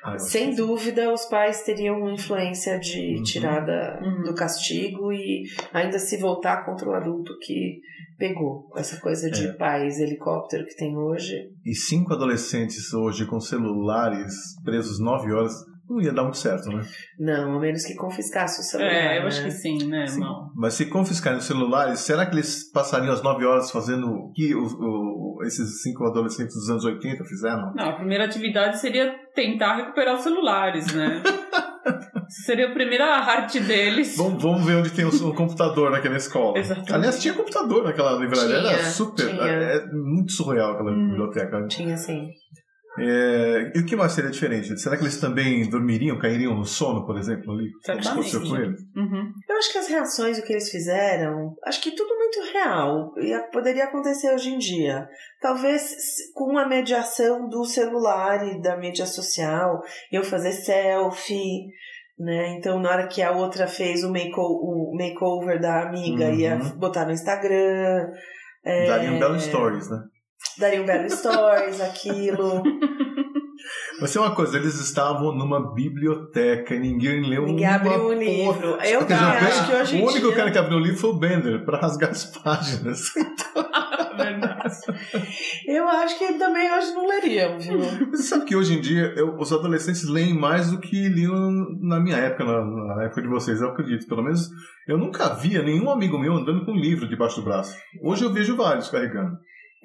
[0.08, 3.24] Ah, sem dúvida, os pais teriam influência de Uhum.
[3.24, 4.24] tirada Uhum.
[4.24, 5.44] do castigo e
[5.74, 7.80] ainda se voltar contra o adulto que
[8.18, 8.70] pegou.
[8.78, 9.54] Essa coisa de É.
[9.54, 11.50] pais helicóptero que tem hoje.
[11.66, 14.34] E cinco adolescentes hoje com celulares
[14.64, 15.54] presos nove horas,
[15.90, 16.82] não ia dar muito certo, né?
[17.20, 18.92] Não, a menos que confiscasse o celular.
[18.92, 19.46] É, eu acho né?
[19.46, 20.16] que sim, né, Sim.
[20.22, 20.50] irmão?
[20.56, 24.56] Mas se confiscarem os celulares, será que eles passariam as nove horas fazendo o que
[24.56, 27.74] o- o- esses cinco adolescentes dos anos 80 fizeram?
[27.76, 31.22] Não, a primeira atividade seria tentar recuperar os celulares, né?
[32.46, 34.16] seria a primeira arte deles.
[34.18, 36.58] Vamos, vamos ver onde tem um, um computador naquela escola.
[36.58, 36.94] Exatamente.
[36.94, 39.28] Aliás, tinha computador naquela livraria, Tinha, era super.
[39.30, 39.42] tinha.
[39.44, 41.10] É, é muito surreal aquela Hum.
[41.10, 41.68] biblioteca.
[41.68, 42.30] Tinha assim.
[42.98, 44.78] É, e o que mais seria diferente?
[44.80, 47.70] Será que eles também dormiriam, cairiam no sono, por exemplo, ali?
[47.72, 48.10] Como Certamente.
[48.10, 48.80] aconteceu com eles?
[48.96, 49.32] Uhum.
[49.50, 53.12] Eu acho que as reações, o que eles fizeram, acho que tudo muito real.
[53.18, 55.08] E poderia acontecer hoje em dia.
[55.42, 55.94] Talvez
[56.34, 59.82] com a mediação do celular e da mídia social,
[60.12, 61.68] eu fazer selfie,
[62.18, 62.56] né?
[62.58, 66.36] Então, na hora que a outra fez o, make o makeover da amiga, Uhum.
[66.36, 68.08] ia botar no Instagram.
[68.64, 69.98] é, Daria um belo stories, né?
[70.58, 72.64] Daria um belo stories, aquilo.
[74.00, 78.14] Vai ser uma coisa, eles estavam numa biblioteca e ninguém leu Ninguém uma abriu um
[78.14, 78.78] livro.
[78.84, 80.36] Eu Quer dizer, acho que hoje O único dia...
[80.36, 83.12] cara que abriu o livro foi o Bender, pra rasgar as páginas.
[84.18, 84.76] Verdade.
[85.68, 87.80] Eu acho que também hoje não leriam, viu?
[88.12, 92.00] Você sabe que hoje em dia eu- os adolescentes leem mais do que liam na
[92.00, 92.64] minha época, na,
[92.96, 94.08] na época de vocês, eu acredito.
[94.08, 94.50] Pelo menos
[94.88, 97.76] eu nunca via nenhum amigo meu andando com um livro debaixo do braço.
[98.02, 99.38] Hoje eu vejo vários carregando.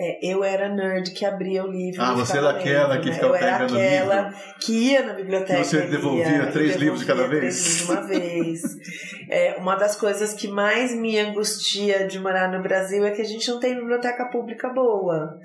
[0.02, 2.00] É, eu era nerd que abria o livro.
[2.00, 3.14] Ah, você era aquela lendo, que né?
[3.14, 4.38] ficava Eu era aquela livro.
[4.58, 5.60] que ia na biblioteca.
[5.60, 7.88] E você devolvia e três livros de cada devolvia vez?
[7.88, 8.62] uma vez.
[9.32, 13.24] É, uma das coisas que mais me angustia de morar no Brasil é que a
[13.24, 15.38] gente não tem biblioteca pública boa.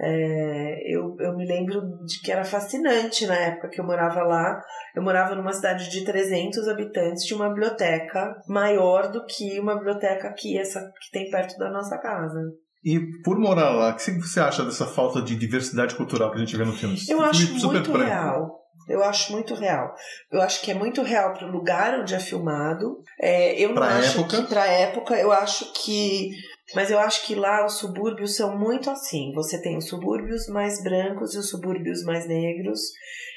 [0.00, 4.62] É, eu, eu me lembro de que era fascinante na época que eu morava lá.
[4.94, 10.28] Eu morava numa cidade de 300 habitantes, de uma biblioteca maior do que uma biblioteca
[10.28, 12.38] aqui, essa que tem perto da nossa casa.
[12.84, 16.40] E por morar lá, o que você acha dessa falta de diversidade cultural que a
[16.40, 16.98] gente vê no filme?
[17.08, 18.08] Eu acho filme muito branco.
[18.08, 18.58] real.
[18.88, 19.94] Eu acho muito real.
[20.30, 22.98] Eu acho que é muito real para o lugar onde é filmado.
[23.20, 24.36] É, eu não Pra acho época?
[24.42, 26.30] que para época, eu acho que
[26.74, 29.32] mas eu acho que lá os subúrbios são muito assim.
[29.34, 32.80] Você tem os subúrbios mais brancos e os subúrbios mais negros.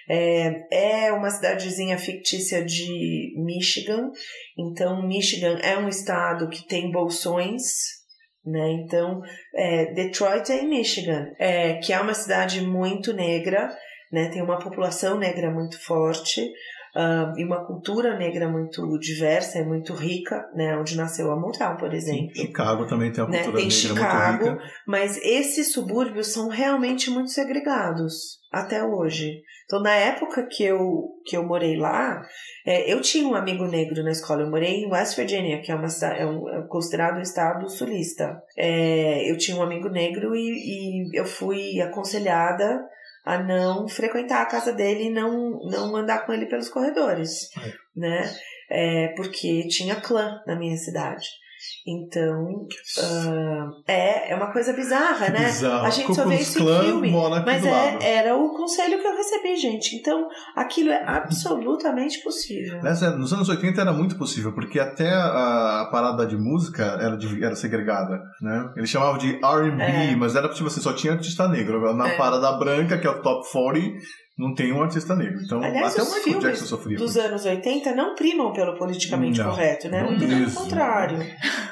[0.09, 4.11] É, é uma cidadezinha fictícia de Michigan.
[4.57, 7.63] Então, Michigan é um estado que tem bolsões,
[8.45, 8.71] né?
[8.71, 9.21] Então,
[9.53, 13.75] é, Detroit é em Michigan, é, que é uma cidade muito negra,
[14.11, 14.29] né?
[14.29, 16.51] Tem uma população negra muito forte.
[16.95, 20.77] Ah, e uma cultura negra muito diversa e muito rica, né?
[20.77, 22.33] Onde nasceu a Motown, por exemplo.
[22.35, 23.39] Chicago também tem uma Né?
[23.43, 24.73] cultura Tem negra Chicago, muito rica.
[24.87, 29.41] mas esses subúrbios são realmente muito segregados até hoje.
[29.65, 32.21] Então, na época que eu, que eu morei lá,
[32.65, 34.43] é, eu tinha um amigo negro na escola.
[34.43, 38.37] Eu morei em West Virginia, que é, uma, é, um, é considerado um estado sulista.
[38.55, 42.79] É, eu tinha um amigo negro e, e eu fui aconselhada
[43.25, 47.49] a não frequentar a casa dele e não, não andar com ele pelos corredores,
[47.95, 48.31] né?
[48.69, 51.27] É, porque tinha clã na minha cidade.
[51.87, 52.67] Então,
[53.03, 55.45] ah, é, é uma coisa bizarra, né?
[55.45, 55.85] Bizarro.
[55.85, 57.11] A gente Ku só vê isso em filme.
[57.45, 59.95] Mas é, era o conselho que eu recebi, gente.
[59.95, 62.81] Então, aquilo é absolutamente possível.
[62.81, 67.15] Nessa- nos anos 80 era muito possível, porque até a, a parada de música era,
[67.17, 68.71] de- era segregada, né?
[68.75, 70.15] Eles chamavam de R&B, É.
[70.15, 71.93] mas era tipo assim, só tinha artista negro.
[71.95, 72.17] Na É.
[72.17, 73.97] parada branca, que é o top 40,
[74.37, 75.41] não tem um artista negro.
[75.43, 76.97] Então, Aliás, até o Michael Jackson sofria.
[76.97, 80.01] dos anos 80 não primam pelo politicamente Não, correto, né?
[80.01, 80.59] não Muito pelo mesmo.
[80.59, 81.19] contrário.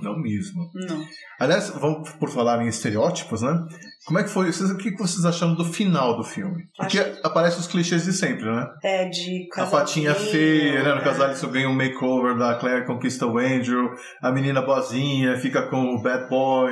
[0.00, 0.70] Não mesmo.
[0.72, 1.04] Não.
[1.40, 3.58] Aliás, vamos por falar em estereótipos, né?
[4.06, 4.52] Como é que foi?
[4.52, 6.68] Vocês, o que vocês acharam do final do filme?
[6.76, 8.66] Porque aparecem os clichês de sempre, né?
[8.84, 10.94] É de A patinha feia, né?
[10.94, 11.04] No é.
[11.04, 13.90] casal isso ganha um makeover da Claire conquista o Andrew,
[14.22, 16.70] a menina boazinha fica com o bad boy,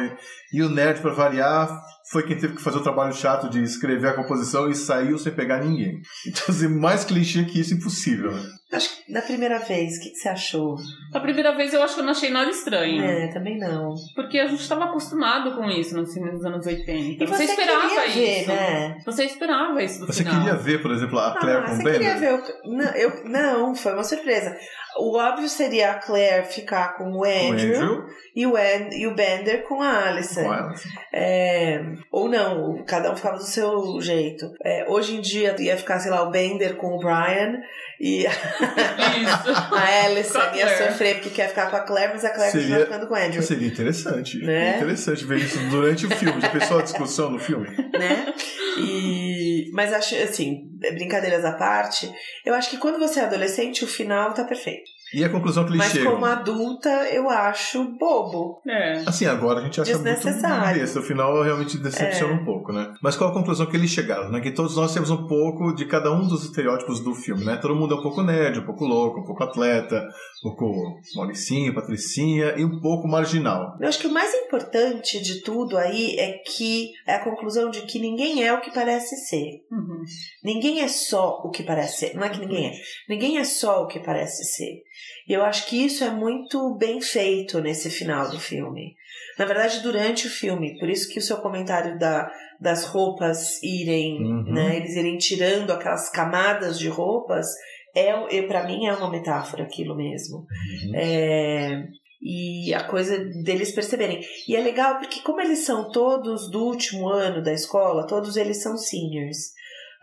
[0.53, 1.69] e o nerd, pra variar,
[2.11, 5.33] foi quem teve que fazer o trabalho chato de escrever a composição e saiu sem
[5.33, 6.01] pegar ninguém.
[6.27, 8.33] Então, assim, mais clichê que isso, impossível.
[8.33, 8.43] né?
[8.77, 10.77] Acho que da primeira vez, o que, que você achou?
[11.13, 13.03] A primeira vez eu acho que eu não achei nada estranho.
[13.03, 13.95] É, também não.
[14.15, 17.25] Porque a gente estava acostumado com isso nos filmes dos anos 80.
[17.25, 18.49] E você, esperava queria ver, isso.
[18.49, 18.99] né?
[19.05, 20.39] Você esperava isso do Você final.
[20.41, 22.01] queria ver, por exemplo, a Claire ah, com o você Bender?
[22.01, 22.71] queria ver o...
[22.77, 23.25] Não, eu...
[23.25, 24.57] não, foi uma surpresa.
[24.99, 28.05] O óbvio seria a Claire ficar com o Com o Andrew, Andrew,
[28.35, 30.43] E, o An- e o Bender com a Alison.
[30.45, 30.73] com ela.
[31.13, 34.51] É, ou não, cada um ficava do seu jeito.
[34.65, 37.61] É, hoje em dia ia ficar, sei lá, o Bender com o Brian
[38.01, 42.31] e a Alison Com a ia sofrer porque quer ficar com a Claire, mas a
[42.31, 43.43] Claire Seria- continua ficando com o Andrew.
[43.43, 44.39] Seria interessante.
[44.39, 44.77] Né?
[44.77, 46.41] Interessante ver isso durante o filme.
[46.41, 47.69] Já pensou a discussão no filme?
[47.99, 48.35] né?
[48.79, 52.11] E, mas acho assim, brincadeiras à parte,
[52.45, 54.91] eu acho que quando você é adolescente, o final tá perfeito.
[55.17, 56.13] E a conclusão que eles Mas chegam?
[56.13, 58.61] como adulta, eu acho bobo.
[58.69, 58.99] É.
[59.07, 60.81] Assim, agora a gente acha muito Desnecessário.
[60.81, 61.01] besta.
[61.01, 62.37] O final realmente decepciona É.
[62.37, 62.93] um pouco, né?
[63.01, 64.31] Mas qual a conclusão que eles chegaram?
[64.31, 64.41] Né?
[64.43, 67.57] Que todos nós temos um pouco de cada um dos estereótipos do filme, né?
[67.57, 70.07] Todo mundo é um pouco nerd, um pouco louco, um pouco atleta,
[70.45, 73.75] um pouco Mauricinho, Patricinha e um pouco marginal.
[73.81, 77.81] Eu acho que o mais importante de tudo aí é que é a conclusão de
[77.87, 79.65] que ninguém é o que parece ser.
[79.73, 80.03] Uhum.
[80.45, 82.15] Ninguém é só o que parece ser.
[82.15, 82.73] Não é que ninguém é.
[83.09, 84.83] Ninguém é só o que parece ser.
[85.29, 88.95] E eu acho que isso é muito bem feito nesse final do filme.
[89.39, 90.79] Na verdade, durante o filme.
[90.79, 92.31] Por isso que o seu comentário da,
[92.61, 94.53] das roupas irem, Uhum.
[94.53, 94.77] né?
[94.77, 97.47] Eles irem tirando aquelas camadas de roupas.
[97.95, 100.47] É, para mim é uma metáfora aquilo mesmo.
[100.95, 101.83] É,
[102.23, 104.21] e a coisa deles perceberem.
[104.49, 108.63] E é legal porque, como eles são todos do último ano da escola, todos eles
[108.63, 109.53] são seniors.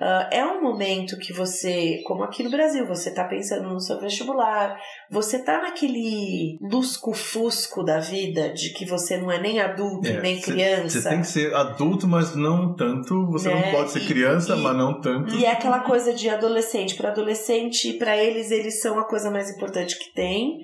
[0.06, 4.00] Ah, é um momento que você, como aqui no Brasil, você tá pensando no seu
[4.02, 4.78] vestibular,
[5.10, 10.40] você tá naquele lusco-fusco da vida de que você não é nem adulto É, nem
[10.42, 11.02] cê- criança.
[11.02, 13.26] Você tem que ser adulto, mas não tanto.
[13.32, 13.66] Você Né?
[13.66, 15.34] não pode ser criança, e- mas não tanto.
[15.36, 16.96] E é aquela coisa de adolescente.
[16.96, 20.58] Para adolescente, para eles, eles são a coisa mais importante que tem.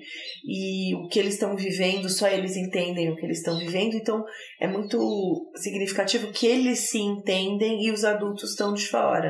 [0.44, 3.94] E o que eles estão vivendo, só eles entendem o que eles estão vivendo.
[3.94, 4.24] Então,
[4.60, 9.29] é muito significativo que eles se entendem e os adultos estão de fora.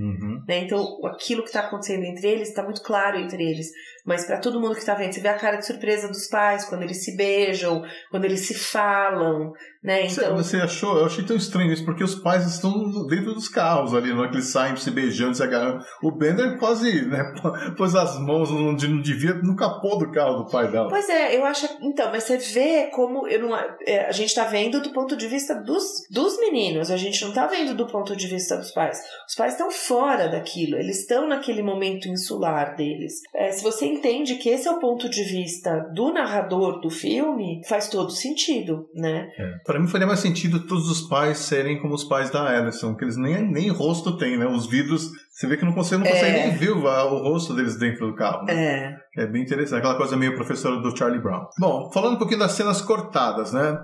[0.00, 0.42] Uhum.
[0.48, 0.64] Né?
[0.64, 3.68] Então, aquilo que está acontecendo entre eles está muito claro entre eles.
[4.06, 6.64] Mas para todo mundo que está vendo, você vê a cara de surpresa dos pais
[6.64, 9.52] quando eles se beijam, quando eles se falam.
[9.82, 10.08] Né?
[10.08, 10.98] Você- Então, Você achou?
[10.98, 12.72] Eu achei tão estranho isso, porque os pais estão
[13.06, 15.84] dentro dos carros ali, não é que eles saem se beijando, se agarrando.
[16.02, 17.22] O Bender quase né,
[17.76, 20.88] pôs as mãos onde não devia no capô do carro do pai dela.
[20.88, 21.66] Pois é, eu acho.
[21.82, 23.54] Então, mas você vê como eu não,
[23.86, 27.32] é, a gente tá vendo do ponto de vista dos, dos meninos, a gente não
[27.32, 28.98] tá vendo do ponto de vista dos pais.
[29.28, 33.14] Os pais estão fora daquilo, eles estão naquele momento insular deles.
[33.34, 37.60] É, se você entende que esse é o ponto de vista do narrador do filme,
[37.68, 39.28] faz todo sentido, né?
[39.66, 43.04] Para mim faria mais sentido todos os pais serem como os pais da Alison, que
[43.04, 44.46] eles nem, nem rosto têm, né?
[44.46, 46.46] Os vidros, você vê que não consegue, não consegue É.
[46.46, 48.44] nem ver o, o rosto deles dentro do carro.
[48.46, 48.94] né?
[49.16, 49.22] É.
[49.24, 51.46] É bem interessante, aquela coisa meio professora do Charlie Brown.
[51.58, 53.76] Bom, falando um pouquinho das cenas cortadas, né?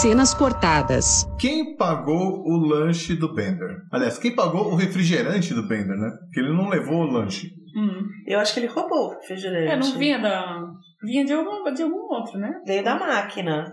[0.00, 1.26] Cenas cortadas.
[1.38, 3.78] Quem pagou o lanche do Bender?
[3.90, 6.10] Aliás, quem pagou o refrigerante do Bender, né?
[6.24, 7.48] Porque ele não levou o lanche.
[7.76, 8.02] Hum.
[8.26, 9.72] Eu acho que ele roubou o refrigerante.
[9.72, 10.62] É, não vinha da.
[11.02, 12.50] Vinha de algum, de algum outro, né?
[12.66, 13.64] Veio da máquina.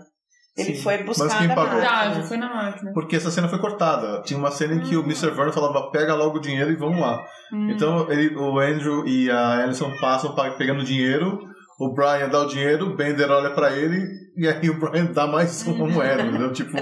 [0.56, 0.82] Ele Sim.
[0.82, 1.80] foi buscar Mas quem da pagou?
[1.80, 2.92] Verdade, foi na máquina.
[2.94, 4.22] Porque essa cena foi cortada.
[4.22, 5.30] Tinha uma cena em que o Mr.
[5.30, 7.22] Vernon falava, pega logo o dinheiro e vamos lá.
[7.52, 7.70] Hum.
[7.70, 11.38] Então ele, o Andrew e a Alison passam pa- pegando dinheiro,
[11.78, 14.06] o Brian dá o dinheiro, o Bender olha pra ele
[14.36, 16.52] e aí o Brian dá mais uma moeda, entendeu?
[16.52, 16.76] Tipo,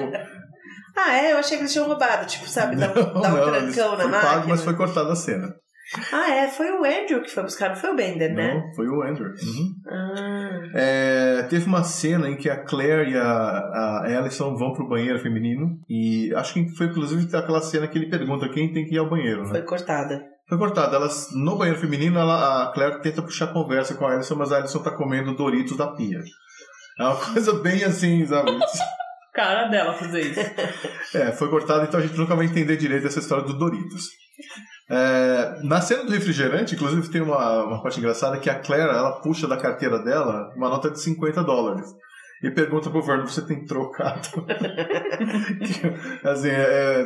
[0.96, 1.32] Ah, é?
[1.32, 2.26] Eu achei que eles tinham roubado.
[2.26, 4.32] Tipo, sabe, dá, não, dá um não, trancão na foi máquina.
[4.32, 5.54] pago, mas foi cortada a cena.
[6.12, 6.48] Ah, é?
[6.48, 8.54] Foi o Andrew que foi buscar, não foi o Bender, né?
[8.54, 9.26] Não, foi o Andrew.
[9.28, 9.74] Uhum.
[9.88, 14.88] Ah, É, teve uma cena em que a Claire e a, a Alison vão pro
[14.88, 18.94] banheiro feminino e acho que foi inclusive aquela cena que ele pergunta quem tem que
[18.94, 19.48] ir ao banheiro, né?
[19.50, 20.22] foi cortada.
[20.52, 20.96] Foi cortada.
[20.96, 24.58] Elas, no banheiro feminino, ela, a Claire tenta puxar conversa com a Alison, mas a
[24.58, 26.20] Alison tá comendo Doritos da pia.
[26.98, 28.50] É uma coisa bem assim, sabe?
[29.32, 30.40] Cara dela fazer isso.
[31.16, 34.08] É, foi cortado, então a gente nunca vai entender direito essa história do Doritos.
[34.90, 39.20] É, na cena do refrigerante, inclusive, tem uma, uma parte engraçada que a Claire, ela
[39.20, 41.86] puxa da carteira dela uma nota de 50 dólares.
[42.42, 44.28] E pergunta pro Vernon, você tem trocado?
[46.24, 47.04] Assim, é,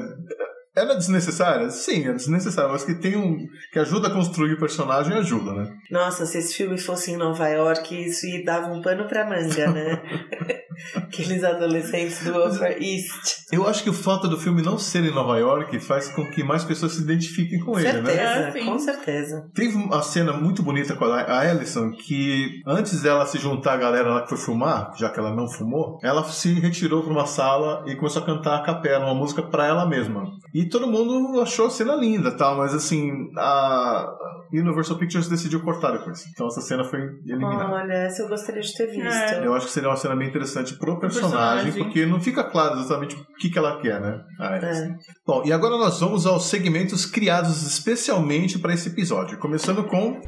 [0.77, 1.71] era desnecessária?
[1.71, 3.49] Sim, é desnecessária, mas que tem um.
[3.73, 5.75] que ajuda a construir o personagem, ajuda, né?
[5.91, 9.71] Nossa, se esse filme fosse em Nova York, isso ia dava um pano pra manga,
[9.73, 10.03] né?
[10.95, 13.47] Aqueles adolescentes do Upper East.
[13.53, 16.43] Eu acho que o fato do filme não ser em Nova York faz com que
[16.43, 18.05] mais pessoas se identifiquem com ele, né?
[18.11, 18.65] certeza, É, sim.
[18.65, 19.51] com certeza.
[19.55, 24.09] Teve uma cena muito bonita com a Alison que antes dela se juntar à galera
[24.15, 27.85] lá que foi filmar, já que ela não fumou, ela se retirou para uma sala
[27.87, 30.25] e começou a cantar a capela, uma música para ela mesma.
[30.53, 34.07] E todo mundo achou a cena linda, tal, mas assim, a
[34.53, 36.25] Universal Pictures decidiu cortar depois.
[36.33, 37.73] Então essa cena foi eliminada.
[37.73, 39.07] Olha, essa eu gostaria de ter visto.
[39.07, 39.47] É.
[39.47, 41.73] Eu acho que seria uma cena bem interessante pro personagem, personagem.
[41.73, 44.21] porque não fica claro exatamente o que, que ela quer, né?
[44.39, 44.85] A Alison.
[44.85, 44.97] É.
[45.27, 50.21] Bom, e agora nós vamos aos segmentos criados especialmente para esse episódio, começando com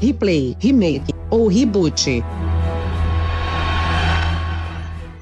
[0.00, 2.24] Replay, remake ou reboot.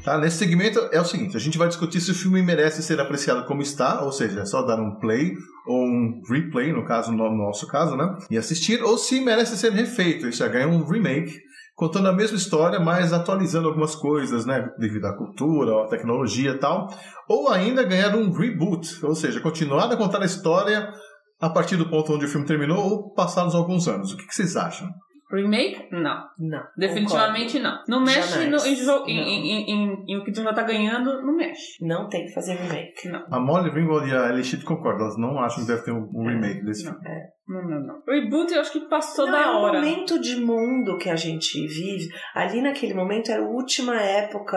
[0.02, 0.18] Tá?
[0.18, 3.44] Nesse segmento é o seguinte: a gente vai discutir se o filme merece ser apreciado
[3.46, 5.34] como está, ou seja, é só dar um play
[5.66, 8.16] ou um replay, no caso, no nosso caso, né?
[8.30, 11.38] E assistir, ou se merece ser refeito, isso é, ganhar um remake,
[11.80, 14.70] contando a mesma história, mas atualizando algumas coisas, né?
[14.78, 16.88] Devido à cultura, à tecnologia e tal.
[17.26, 20.92] Ou ainda ganhar um reboot, ou seja, continuar a contar a história
[21.40, 24.12] a partir do ponto onde o filme terminou ou passados alguns anos.
[24.12, 24.90] O que, que vocês acham?
[25.32, 25.88] Remake?
[25.92, 26.24] Não.
[26.38, 26.62] Não.
[26.76, 27.78] Definitivamente não.
[27.88, 29.06] Não mexe no, em, Não.
[29.08, 31.76] em, em- em o que tu já tá ganhando, não mexe.
[31.84, 33.08] Não tem que fazer remake.
[33.08, 33.24] Não.
[33.30, 36.08] A Molly Ringwald e a Ellie Sheet concordam, elas não acham que deve ter um
[36.14, 36.92] um remake desse Não.
[36.92, 37.08] filme.
[37.48, 38.02] Não, não, não.
[38.08, 39.80] Reboot eu acho que passou Não, da é o hora.
[39.80, 42.08] momento de mundo que a gente vive.
[42.34, 44.56] Ali naquele momento era a última época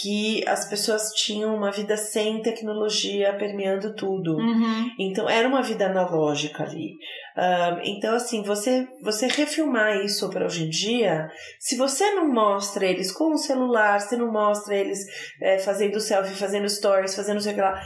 [0.00, 4.36] que as pessoas tinham uma vida sem tecnologia permeando tudo.
[4.36, 4.90] Uhum.
[4.98, 6.96] Então era uma vida analógica ali.
[7.36, 11.28] Ah, então, assim, você, você refilmar isso para hoje em dia,
[11.58, 15.00] se você não mostra eles com o celular, se não mostra eles
[15.40, 17.82] eh, fazendo selfie, fazendo stories, fazendo não sei o que lá.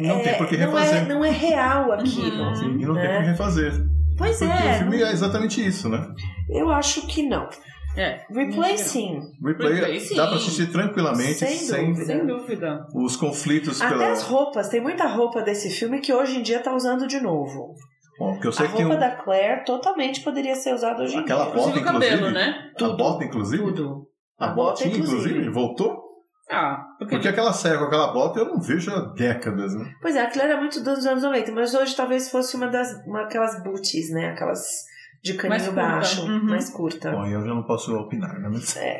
[0.00, 1.08] Não é, tem por que não é, refazer.
[1.08, 2.42] não é real aquilo.
[2.42, 2.54] Uhum.
[2.54, 3.14] Sim, e não tem né?
[3.14, 3.72] por que refazer.
[4.18, 6.06] Pois Porque é, o filme é exatamente isso, né?
[6.50, 7.48] eu acho que não.
[7.96, 8.24] É.
[8.30, 9.20] Replay sim.
[9.44, 10.16] Replay, Replay, sim.
[10.16, 12.04] dá pra assistir tranquilamente, Sem sem, dúvida.
[12.06, 12.86] Sem dúvida.
[12.94, 14.12] os conflitos Até pela.
[14.12, 17.74] as roupas, tem muita roupa desse filme que hoje em dia tá usando de novo.
[18.18, 19.00] Bom, porque eu A sei que tem roupa um...
[19.00, 21.54] da Claire totalmente poderia ser usada hoje em Aquela dia.
[21.54, 22.70] bota, Inclusive o cabelo, né?
[22.74, 22.96] A Tudo.
[22.96, 23.64] bota, inclusive?
[23.64, 24.06] Tudo.
[24.38, 25.18] A, A bota, botinha, inclusive.
[25.30, 25.50] inclusive.
[25.50, 26.10] voltou?
[26.50, 29.90] Ah, porque, Porque aquela saia com aquela bota eu não vejo há décadas, né?
[30.02, 32.92] Pois é, a Claire é muito dos anos 90, mas hoje talvez fosse uma das
[33.06, 34.30] uma, aquelas booties, né?
[34.30, 34.60] Aquelas
[35.22, 36.44] de Mais caninho baixo, Uhum.
[36.44, 37.10] mais curta.
[37.10, 38.48] Bom, eu já não posso opinar, né?
[38.50, 38.76] Mas...
[38.76, 38.98] É.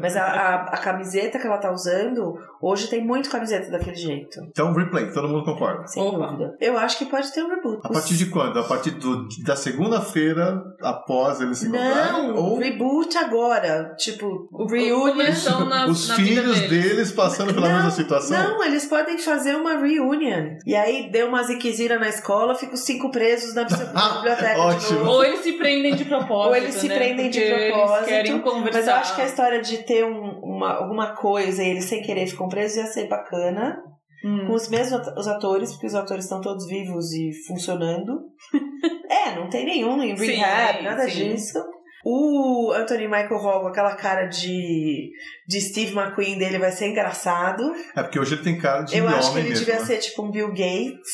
[0.00, 4.40] Mas a, a, a camiseta que ela tá usando, hoje tem muito camiseta daquele jeito.
[4.48, 5.86] Então, replay, todo mundo concorda.
[5.86, 6.26] Sem Opa.
[6.28, 6.56] dúvida.
[6.60, 7.80] Eu acho que pode ter um reboot.
[7.84, 8.58] A partir de quando?
[8.58, 12.12] A partir do- da segunda-feira após eles se encontrarem?
[12.28, 13.94] Não, Ou reboot agora.
[13.98, 15.10] Tipo, o reunion.
[15.12, 16.70] começam na, os na vida filhos deles.
[16.90, 18.38] deles passando pela Não, mesma situação?
[18.38, 20.56] Não, eles podem fazer uma reunion.
[20.64, 24.98] E aí deu uma ziquezira na escola, fica os cinco presos na biblioteca de Ótimo.
[25.00, 25.10] novo.
[25.10, 26.48] Ou eles se prendem de propósito.
[26.48, 26.96] Ou eles se né?
[26.96, 28.78] prendem de Porque propósito, Eles querem conversar.
[28.78, 32.02] Mas eu acho que a história de ter um- uma, alguma coisa e eles sem
[32.02, 33.78] querer ficam presos ia ser bacana.
[34.24, 34.46] Hum.
[34.46, 38.12] Com os mesmos os atores, porque os atores estão todos vivos e funcionando.
[39.08, 41.30] é, não tem nenhum em Sim, rehab, nada sim.
[41.30, 41.58] disso.
[42.04, 45.10] O Anthony Michael Hall, com aquela cara de,
[45.46, 47.62] de Steve McQueen dele, vai ser engraçado.
[47.94, 49.86] É porque hoje ele tem cara de Eu homem acho que ele mesmo, devia né?
[49.86, 51.10] ser tipo um Bill Gates.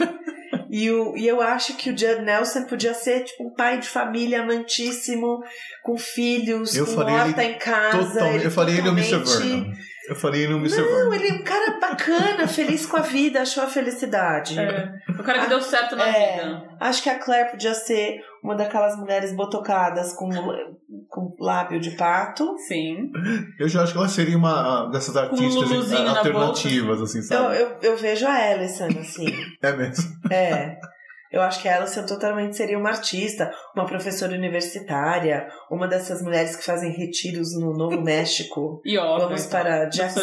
[0.76, 3.88] e, o, e eu acho que o Judd Nelson podia ser tipo um pai de
[3.88, 5.40] família amantíssimo,
[5.84, 8.12] com filhos, Eu com ele em casa.
[8.12, 9.18] Totalmente, eu faria ele o Mr.
[9.18, 9.72] Vernon.
[10.08, 10.76] Eu falei no Mr.
[10.82, 11.14] Não, Vernon.
[11.14, 14.58] ele é um cara bacana, feliz com a vida, achou a felicidade.
[14.58, 16.36] É, o cara que deu certo na É.
[16.42, 16.62] vida.
[16.80, 20.28] Acho que a Claire podia ser uma daquelas mulheres botocadas com,
[21.14, 22.56] com lábio de pato.
[22.66, 23.10] Sim.
[23.58, 27.60] Eu já acho que ela seria uma dessas artistas luluzinho na alternativas, assim, Eu, sabe?
[27.60, 29.26] eu, eu vejo a Alison, assim.
[29.62, 30.04] É mesmo.
[30.30, 30.76] É.
[31.30, 36.56] Eu acho que a Alison totalmente seria uma artista, uma professora universitária, uma dessas mulheres
[36.56, 38.80] que fazem retiros no Novo México.
[38.84, 39.26] Yoga.
[39.26, 40.20] Vamos para Jackson.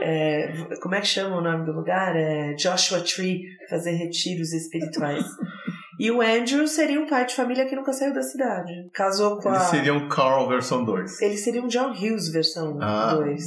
[0.00, 2.14] É, como é que chama o nome do lugar?
[2.14, 5.24] É Joshua Tree, fazer retiros espirituais.
[5.98, 8.72] E o Andrew seria um pai de família que nunca saiu da cidade.
[8.94, 9.60] Casou com Ele a.
[9.60, 11.20] seria um Carl versão 2.
[11.20, 13.14] Ele seria um John Hughes versão Ah.
[13.14, 13.42] 2.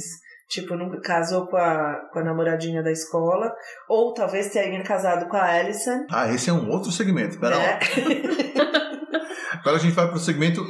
[0.50, 3.50] Tipo, nunca casou com a, com a namoradinha da escola.
[3.88, 6.04] Ou talvez tenha casado com a Alison.
[6.10, 7.38] Ah, esse é um outro segmento.
[7.40, 7.78] Pera lá.
[9.58, 10.62] Agora a gente vai pro segmento.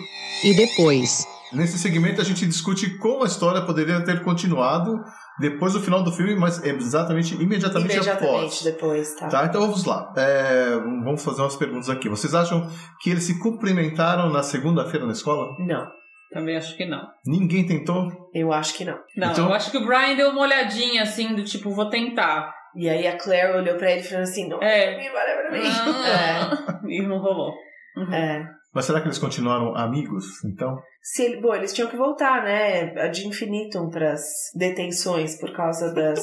[0.45, 1.27] E depois?
[1.53, 5.03] Nesse segmento a gente discute como a história poderia ter continuado
[5.41, 8.63] depois do final do filme, mas exatamente imediatamente, Imediatamente após.
[8.63, 9.29] depois, tá?
[9.29, 10.13] Tá, então vamos lá.
[10.17, 10.71] É,
[11.05, 12.09] vamos fazer umas perguntas aqui.
[12.09, 12.69] Vocês acham
[13.01, 15.49] que eles se cumprimentaram na segunda-feira na escola?
[15.59, 15.87] Não,
[16.33, 17.03] Também acho que não.
[17.27, 18.09] Ninguém tentou?
[18.35, 18.99] eu acho que não.
[19.17, 22.53] Não, Então- eu acho que o Brian deu uma olhadinha assim, do tipo, vou tentar.
[22.75, 24.95] E aí a Claire olhou pra ele falando assim: não, É.
[24.95, 25.69] pra mim, pra mim.
[25.69, 27.53] Ah, E não rolou.
[27.97, 28.15] Uhum.
[28.15, 28.43] É.
[28.75, 30.83] Mas será que eles continuaram amigos, então?
[31.03, 33.09] Se bom, eles tinham que voltar, né?
[33.09, 34.23] De infinitum pras
[34.55, 36.23] detenções por causa das,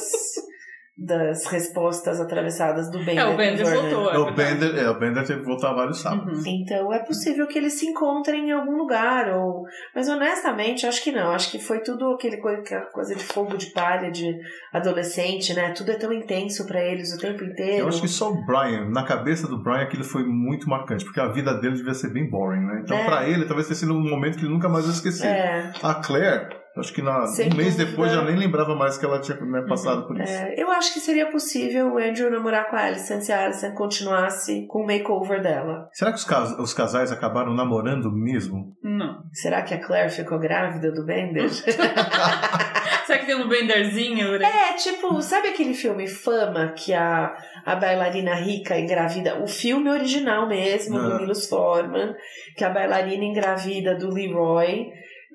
[1.02, 3.20] das respostas atravessadas do Bender.
[3.20, 4.10] É, o Bender voltou.
[4.10, 4.34] É, o.
[4.34, 6.44] Bender, é, o Bender teve que voltar vários sábados.
[6.44, 6.44] Uhum.
[6.46, 9.64] Então é possível que eles se encontrem em algum lugar, ou...
[9.94, 11.30] mas honestamente acho que não.
[11.30, 14.38] Acho que foi tudo aquele coisa, aquela coisa de fogo de palha de
[14.74, 15.72] adolescente, né?
[15.72, 17.84] Tudo é tão intenso pra eles o tempo inteiro.
[17.84, 21.20] Eu acho que só o Brian, na cabeça do Brian, aquilo foi muito marcante, porque
[21.20, 22.82] a vida dele devia ser bem boring, né?
[22.84, 23.04] Então, É.
[23.06, 25.26] pra ele, talvez tenha sido um momento que ele nunca mais vai esquecer.
[25.26, 27.90] É, A Claire, acho que na, Sem um mês dúvida.
[27.90, 30.32] depois já nem lembrava mais que ela tinha né, passado por isso.
[30.32, 33.72] é, eu acho que seria possível o Andrew namorar com a Alison se a Alison
[33.74, 35.88] continuasse com o makeover dela.
[35.92, 38.76] Será que os, cas- os casais acabaram namorando mesmo?
[38.82, 39.22] Não.
[39.32, 41.50] Será que a Claire ficou grávida do Bender?
[43.06, 44.38] Será que tem um benderzinho?
[44.38, 44.46] né?
[44.70, 47.34] É, tipo, sabe aquele filme Fama que a,
[47.66, 49.42] a bailarina rica engravida?
[49.42, 51.00] O filme original mesmo, Ah.
[51.08, 52.14] do Milos Forman,
[52.56, 54.86] que a bailarina engravida do Leroy,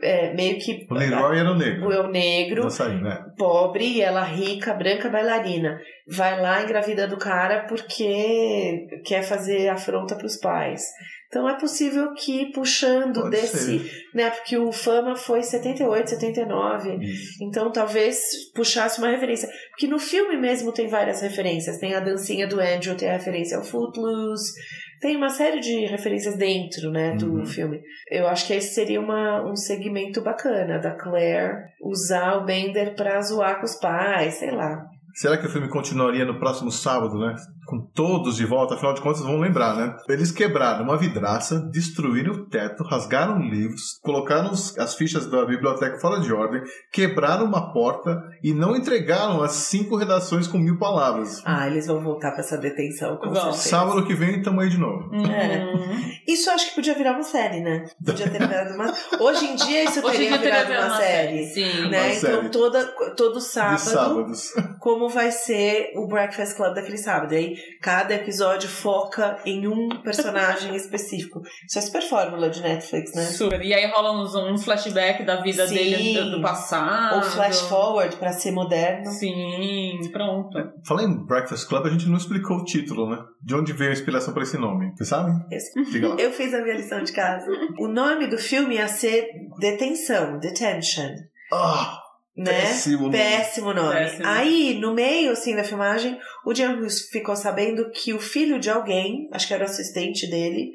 [0.06, 0.86] é, meio que.
[0.89, 1.88] O Leroy era o negro.
[1.88, 3.26] o eu negro, Dançarino, né?
[3.38, 5.80] pobre, e ela rica, branca bailarina.
[6.08, 10.82] Vai lá engravida do cara porque quer fazer afronta pros pais.
[11.28, 13.92] Então é possível que puxando Pode desse, ser.
[14.14, 17.44] né, porque o Fama foi 78, 79, Isso.
[17.44, 18.20] então talvez
[18.54, 19.50] puxasse uma referência.
[19.72, 21.78] Porque no filme mesmo tem várias referências.
[21.78, 24.54] Tem a dancinha do Andrew, tem a referência ao Footloose.
[25.02, 27.46] Tem uma série de referências dentro né, do Uhum.
[27.46, 27.82] filme.
[28.10, 33.20] Eu acho que esse seria uma, um segmento bacana da Claire usar o Bender pra
[33.22, 34.86] zoar com os pais, sei lá.
[35.16, 37.36] Será que o filme continuaria no próximo sábado, né?
[37.66, 39.95] Com todos de volta, afinal de contas vão lembrar, né?
[40.09, 45.99] Eles quebraram uma vidraça, destruíram o teto, rasgaram livros, colocaram os- as fichas da biblioteca
[45.99, 46.61] fora de ordem,
[46.91, 51.41] quebraram uma porta e não entregaram as cinco redações com mil palavras.
[51.45, 53.57] Ah, eles vão voltar pra essa detenção, com certeza.
[53.57, 55.09] Sábado que vem tamo aí de novo.
[55.11, 56.16] Uhum.
[56.28, 57.86] Isso eu acho que podia virar uma série, né?
[58.03, 58.91] Podia ter virado uma...
[59.20, 61.45] Hoje em dia isso teria dia teria virado uma, série.
[61.47, 61.89] Sim.
[61.89, 62.01] Né?
[62.01, 62.49] Uma Então série.
[62.49, 62.86] toda,
[63.16, 64.51] todo De sábado sábados.
[64.80, 67.34] como vai ser o Breakfast Club daquele sábado.
[67.34, 71.41] E aí, cada episódio foca em um personagem específico.
[71.68, 73.24] Isso é super fórmula de Netflix, né?
[73.24, 73.62] Super.
[73.62, 75.76] E aí rola uns, uns flashback da vida Sim.
[75.76, 77.18] dele do, do passado.
[77.18, 79.12] Ou flash forward pra ser moderno.
[79.12, 80.58] Sim, pronto.
[80.86, 83.18] Falar em Breakfast Club, a gente não explicou o título, né?
[83.41, 84.91] De onde veio a inspiração pra esse nome.
[84.95, 85.32] Você sabe?
[85.32, 86.16] Lá.
[86.20, 87.45] Eu fiz a minha lição de casa.
[87.80, 89.30] O nome do filme ia ser
[89.60, 91.10] Detenção, Detention.
[91.51, 91.99] Ah,
[92.38, 92.52] Né?
[92.52, 93.18] péssimo nome.
[93.18, 93.94] Péssimo nome.
[93.94, 94.28] Péssimo.
[94.28, 98.70] Aí, no meio, assim, da filmagem, o John Hughes ficou sabendo que o filho de
[98.70, 100.72] alguém, acho que era o assistente dele,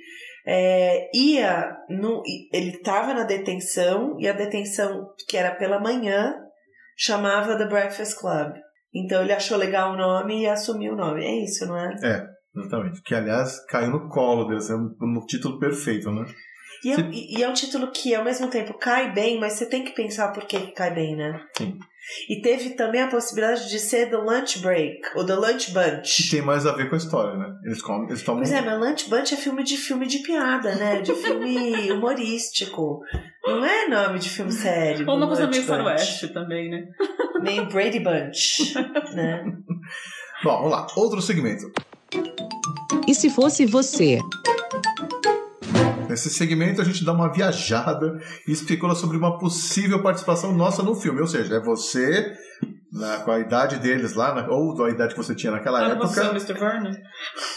[0.46, 6.34] é, ia no, ele estava na detenção e a detenção que era pela manhã
[6.96, 8.54] chamava The Breakfast Club.
[8.94, 11.24] Então ele achou legal o nome e assumiu o nome.
[11.24, 11.94] É isso, não é?
[12.56, 13.02] Exatamente.
[13.02, 14.68] Que, aliás, caiu no colo deles.
[14.70, 16.24] É um, um título perfeito, né?
[16.84, 17.10] E é, Sim.
[17.12, 20.28] e- é um título que ao mesmo tempo cai bem, mas você tem que pensar
[20.32, 21.40] por que, que cai bem, né?
[21.56, 21.78] Sim.
[22.28, 26.30] E teve também a possibilidade de ser The Lunch Break, ou The Lunch Que Bunch.
[26.30, 27.54] tem mais a ver com a história, né?
[27.64, 28.40] Eles, comem, eles tomam.
[28.42, 31.02] Pois é, mas Lunch Bunch é filme de filme de piada, né?
[31.02, 33.00] De filme humorístico.
[33.44, 35.08] Não é nome de filme sério.
[35.08, 36.84] Ou uma coisa meio faroeste também, né?
[37.42, 38.74] Meio Brady Bunch,
[39.14, 39.44] né?
[40.42, 40.86] Bom, vamos lá.
[40.96, 41.70] Outro segmento.
[43.06, 44.18] E se fosse você?
[46.10, 50.94] Nesse segmento a gente dá uma viajada e especula sobre uma possível participação nossa no
[50.94, 51.20] filme.
[51.20, 52.32] Ou seja, é você,
[52.92, 55.90] na, com a idade deles lá, na- ou a idade que você tinha naquela Ah,
[55.90, 56.54] época, você, Mr.
[56.54, 56.90] Vernon?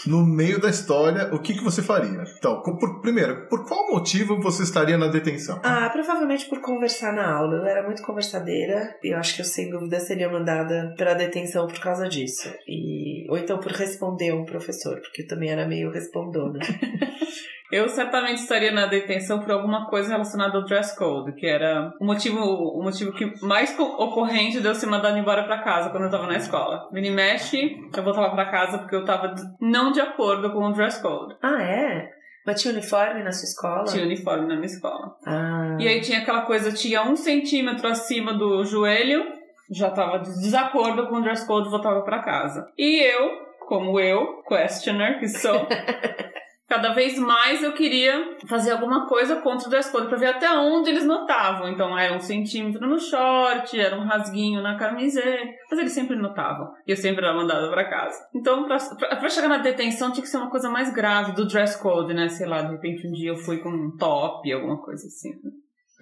[0.06, 2.22] no meio da história, o que, que você faria?
[2.38, 5.60] Então, por- primeiro, por qual motivo você estaria na detenção?
[5.64, 7.56] Ah, provavelmente por conversar na aula.
[7.56, 11.66] Eu era muito conversadeira e eu acho que eu, sem dúvida, seria mandada para detenção
[11.66, 12.48] por causa disso.
[12.68, 13.28] E...
[13.28, 16.60] Ou então por responder a um professor, porque eu também era meio respondona.
[17.74, 22.04] Eu certamente estaria na detenção por alguma coisa relacionada ao dress code, que era o
[22.04, 26.04] motivo, o motivo que mais co- ocorrente de eu ser mandada embora pra casa quando
[26.04, 26.88] eu tava na escola.
[26.92, 31.02] Vini mexe, eu voltava pra casa porque eu tava não de acordo com o dress
[31.02, 31.34] code.
[31.42, 32.10] ah, é?
[32.46, 33.84] Mas tinha uniforme na sua escola?
[33.84, 35.16] Tinha uniforme na minha escola.
[35.26, 35.76] Ah.
[35.80, 39.24] E aí tinha aquela coisa, tinha um centímetro acima do joelho,
[39.70, 42.68] já tava de desacordo com o dress code, voltava pra casa.
[42.78, 43.30] E eu,
[43.66, 45.58] como eu, questioner que sou,
[46.68, 50.50] cada vez mais eu queria fazer alguma coisa contra o dress code pra ver até
[50.50, 51.68] onde eles notavam.
[51.68, 56.72] Então era um centímetro no short, era um rasguinho na camiseta, mas eles sempre notavam.
[56.86, 58.18] E eu sempre era mandada pra casa.
[58.34, 62.14] Então, pra chegar na detenção tinha que ser uma coisa mais grave do dress code,
[62.14, 62.28] né?
[62.28, 65.30] Sei lá, de repente um dia eu fui com um top, alguma coisa assim.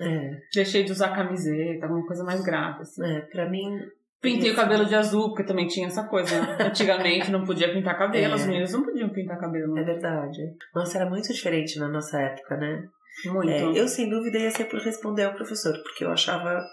[0.01, 3.05] É, Deixei de usar camiseta, alguma coisa mais grave, assim.
[3.05, 3.79] é, pra mim.
[4.23, 6.41] Pintei o cabelo de azul, porque também tinha essa coisa.
[6.41, 6.57] né?
[6.71, 8.35] Antigamente não podia pintar cabelo, É.
[8.37, 9.77] as meninas não podiam pintar cabelo.
[9.77, 10.39] É verdade.
[10.75, 12.85] Nossa, era muito diferente na nossa época, né?
[13.27, 13.51] Muito.
[13.51, 16.65] É, eu, sem dúvida, ia ser por responder ao professor, porque eu achava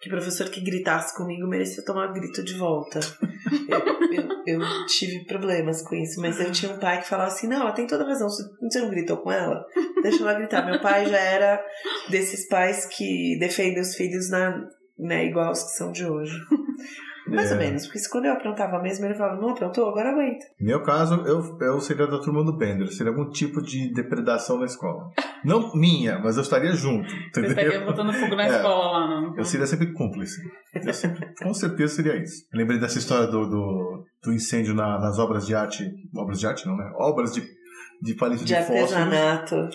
[0.00, 3.00] que o professor que gritasse comigo merecia tomar grito de volta.
[3.68, 3.78] eu,
[4.24, 7.60] eu- eu tive problemas com isso, mas eu tinha um pai que falava assim: não,
[7.62, 9.64] ela tem toda razão, você não gritou com ela?
[10.02, 10.64] Deixa ela gritar.
[10.64, 11.62] Meu pai já era
[12.08, 14.56] desses pais que defendem os filhos na,
[15.00, 16.32] né, igual os que são de hoje.
[17.28, 17.54] Mais É.
[17.54, 20.44] ou menos, porque se quando eu aprontava mesmo, ele falava: não aprontou, agora aguenta.
[20.58, 22.88] No meu caso, eu, eu seria da turma do Bender.
[22.88, 25.10] Seria algum tipo de depredação na escola.
[25.44, 27.08] Não minha, mas eu estaria junto.
[27.08, 27.50] Você Entendeu?
[27.50, 28.48] estaria botando fogo na É.
[28.48, 29.36] escola lá, não?
[29.36, 30.40] Eu seria sempre cúmplice.
[30.74, 32.42] Eu sempre- com certeza seria isso.
[32.52, 35.84] Eu lembrei dessa história do, do, do incêndio na- nas obras de arte.
[36.16, 36.90] Obras de arte, não, né?
[36.96, 37.42] Obras de,
[38.02, 39.68] de palito de, De fósforo.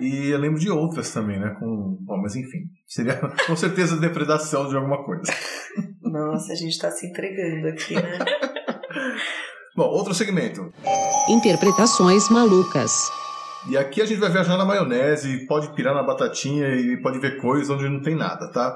[0.00, 1.54] E eu lembro de outras também, né?
[1.58, 2.70] Com, bom, mas enfim.
[2.86, 3.16] Seria
[3.46, 5.32] com certeza depredação de alguma coisa.
[6.02, 8.18] Nossa, a gente tá se entregando aqui, né?
[9.76, 10.72] Bom, outro segmento.
[11.28, 13.10] Interpretações malucas.
[13.68, 17.36] E aqui a gente vai viajar na maionese, pode pirar na batatinha e pode ver
[17.36, 18.74] coisas onde não tem nada, tá?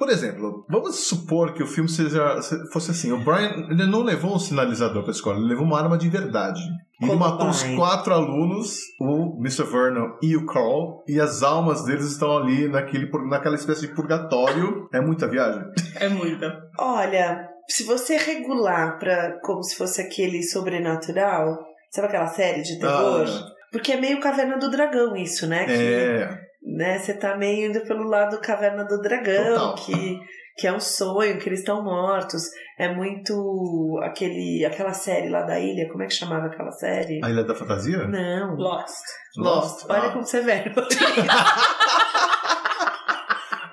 [0.00, 2.40] Por exemplo, vamos supor que o filme seja,
[2.72, 5.78] fosse assim: o Brian ele não levou um sinalizador para a escola, ele levou uma
[5.78, 6.58] arma de verdade.
[6.98, 9.64] Ele Como matou os quatro alunos, o Mr.
[9.64, 14.88] Vernon e o Carl, e as almas deles estão ali naquele, naquela espécie de purgatório.
[14.90, 15.62] É muita viagem?
[15.96, 16.50] É muita.
[16.78, 21.58] Olha, se você regular pra como se fosse aquele sobrenatural,
[21.90, 23.26] sabe aquela série de terror?
[23.70, 25.66] Porque é meio Caverna do Dragão isso, né?
[25.66, 26.49] Que, é.
[26.62, 29.74] Né, você tá meio indo pelo lado Caverna do Dragão, Total.
[29.76, 30.18] que
[30.58, 32.42] que é um sonho, que eles estão mortos.
[32.78, 37.18] É muito aquele aquela série lá da ilha, como é que chamava aquela série?
[37.24, 38.06] A Ilha da Fantasia?
[38.06, 38.56] Não.
[38.56, 38.94] Lost.
[39.38, 39.86] Lost.
[39.88, 40.10] Olha Ah.
[40.10, 40.74] como você é velho.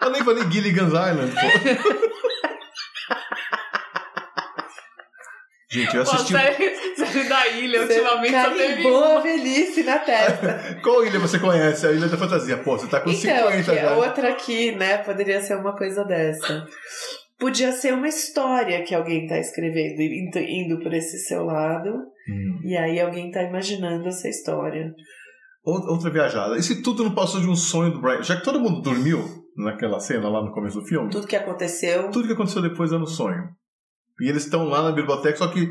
[0.02, 1.42] Eu nem falei Gilligan's Island, pô.
[5.70, 6.34] Gente, eu Pô, assisti.
[7.06, 9.22] Série, da ilha, ultimamente só teve Carimbou a uma.
[9.22, 10.80] velhice na testa.
[10.84, 11.86] Qual ilha você conhece?
[11.88, 12.58] A Ilha da Fantasia.
[12.58, 13.22] Pô, você tá com Então,
[13.52, 13.96] 50 que já.
[13.96, 14.98] outra aqui, né?
[15.00, 16.66] Poderia ser uma coisa dessa.
[17.40, 21.90] Podia ser uma história que alguém tá escrevendo, indo, indo por esse seu lado,
[22.30, 22.60] Hum.
[22.64, 24.92] e aí alguém tá imaginando essa história.
[25.64, 26.58] Ou- Outra viajada.
[26.58, 28.24] E se tudo não passou de um sonho do Brian?
[28.24, 29.24] Já que todo mundo dormiu
[29.56, 32.10] naquela cena lá no começo do filme, Tudo que aconteceu.
[32.10, 33.44] tudo que aconteceu depois é no sonho.
[34.20, 35.68] E eles estão lá na biblioteca, só que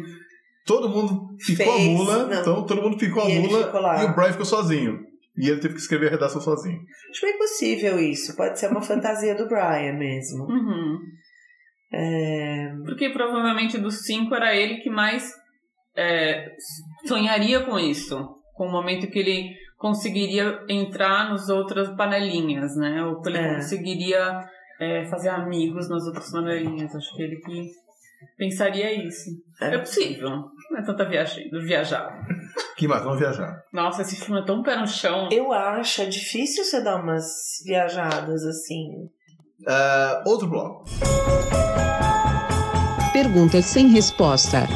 [0.67, 2.41] todo mundo ficou a mula, não.
[2.41, 5.07] então todo mundo ficou a E ele mula e o Brian ficou sozinho.
[5.39, 6.81] E ele teve que escrever a redação sozinho.
[7.11, 8.35] Acho bem possível isso.
[8.37, 10.45] Pode ser uma fantasia do Brian mesmo.
[10.45, 10.99] Uhum.
[11.93, 15.33] É, Porque provavelmente dos cinco era ele que mais
[15.95, 16.53] é,
[17.07, 18.19] sonharia com isso.
[18.55, 23.05] Com o momento que ele conseguiria entrar nas outras panelinhas, né?
[23.05, 23.55] Ou que ele É.
[23.57, 24.41] conseguiria
[24.81, 26.95] é, fazer amigos nas outras panelinhas.
[26.95, 27.71] Acho que ele que
[28.37, 29.31] pensaria isso.
[29.61, 29.75] É.
[29.75, 30.31] É, possível.
[30.71, 32.27] Não é tanta viagem, viajar.
[32.77, 33.03] Que mais?
[33.03, 33.63] Vamos viajar.
[33.73, 35.29] Nossa, esse filme é tão pé no chão.
[35.33, 37.25] eu acho é difícil você dar umas
[37.65, 39.09] viajadas assim.
[39.67, 40.85] Ah, outro bloco.
[43.13, 44.67] Perguntas sem resposta.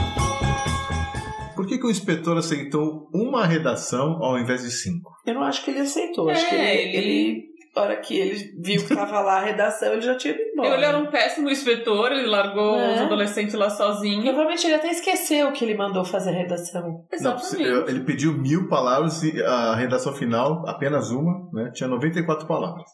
[1.55, 5.11] Por que, que o inspetor aceitou uma redação ao invés de cinco?
[5.27, 6.31] Eu não acho que ele aceitou.
[6.31, 9.45] É, acho que ele, ele- ele a hora que ele viu que tava lá a
[9.45, 10.75] redação, ele já tinha ido embora.
[10.75, 12.95] Ele era um péssimo inspetor, ele largou É.
[12.95, 14.23] os adolescentes lá sozinho.
[14.23, 16.83] Provavelmente ele até esqueceu que ele mandou fazer a redação.
[16.83, 17.91] Não, Exatamente.
[17.91, 21.71] ele pediu mil palavras e a redação final, apenas uma, né?
[21.73, 22.85] Tinha 94 palavras.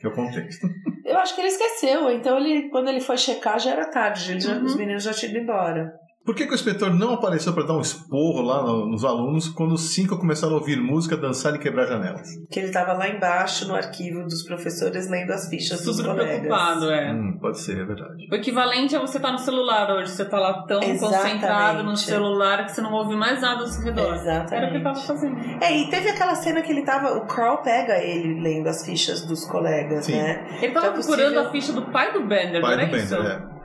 [0.00, 0.66] que é o contexto.
[1.04, 4.40] Eu acho que ele esqueceu, então ele, quando ele foi checar já era tarde, ele
[4.40, 4.64] já- Uhum.
[4.64, 5.90] os meninos já tinham ido embora.
[6.28, 9.48] Por que, que o inspetor não apareceu para dar um esporro lá no- nos alunos
[9.48, 12.28] quando os cinco começaram a ouvir música, dançar e quebrar janelas?
[12.50, 16.40] Que ele tava lá embaixo no arquivo dos professores lendo as fichas dos Super colegas.
[16.40, 17.10] preocupado, é.
[17.14, 18.26] Hum, pode ser, é verdade.
[18.30, 20.10] O equivalente é você estar no celular hoje.
[20.12, 21.22] Você tá lá tão Exatamente.
[21.22, 24.12] concentrado no celular que você não ouve mais nada ao seu redor.
[24.14, 24.54] Exatamente.
[24.54, 25.64] Era o que ele tava fazendo.
[25.64, 27.14] É, e teve aquela cena que ele tava.
[27.16, 30.12] O Carl pega ele lendo as fichas dos colegas, Sim.
[30.16, 30.46] né?
[30.60, 33.02] Ele tava É procurando possível- a ficha do pai do Bender, Pai não do era
[33.02, 33.16] isso?
[33.16, 33.57] Bender, é.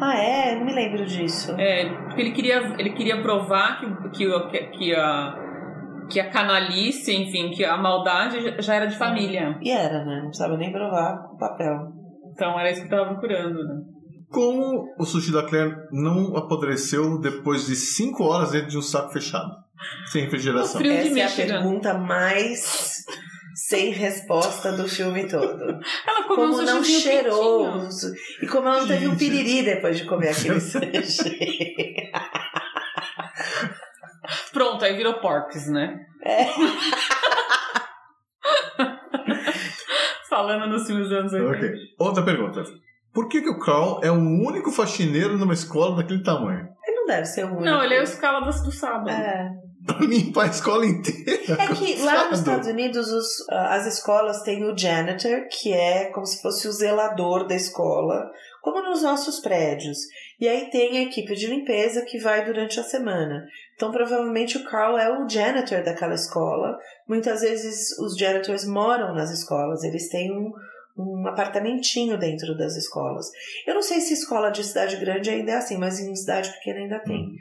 [0.00, 0.54] Ah, é?
[0.56, 1.54] Não me lembro disso.
[1.58, 5.42] É, porque ele queria, ele queria provar que, que, o- que, a
[6.08, 9.58] que a canalice, enfim, que a maldade já- era de família.
[9.60, 10.18] E era, né?
[10.20, 11.74] Não precisava nem provar o papel.
[12.32, 13.80] Então era isso que eu tava procurando, né?
[14.30, 19.12] Como o sushi da Claire não apodreceu depois de 5 horas dentro de um saco
[19.12, 19.50] fechado?
[20.06, 20.80] Sem refrigeração.
[20.80, 23.04] Essa é a pergunta mais
[23.56, 25.64] sem resposta do filme todo.
[26.06, 27.88] Ela comeu Como um não cheirou.
[28.42, 31.74] E como ela não teve um piriri depois de comer aquele sushi.
[34.52, 35.98] Pronto, aí virou porks, né?
[36.22, 36.46] É.
[40.28, 41.56] Falando nos filmes dos anos 80.
[41.56, 41.70] Ok.
[41.98, 42.62] Outra pergunta.
[43.14, 46.68] Por que, que o Carl é o único faxineiro numa escola daquele tamanho?
[46.86, 47.64] Ele não deve ser o único.
[47.64, 49.08] Não, ele é o escala do, do sábado.
[49.08, 49.65] É.
[49.86, 51.30] Pra limpar a escola inteira.
[51.52, 52.40] É que lá nos.
[52.40, 56.72] Estados Unidos os- ah, as escolas têm o janitor, que é como se fosse o
[56.72, 58.30] zelador da escola,
[58.62, 59.98] como nos nossos prédios.
[60.40, 63.46] E aí tem a equipe de limpeza que vai durante a semana.
[63.76, 66.76] Então provavelmente o Carl é o janitor daquela escola.
[67.08, 70.50] Muitas vezes os janitors moram nas escolas, eles têm um,
[70.98, 73.26] um apartamentinho dentro das escolas.
[73.66, 76.80] Eu não sei se escola de cidade grande ainda é assim, mas em cidade pequena
[76.80, 77.34] ainda tem.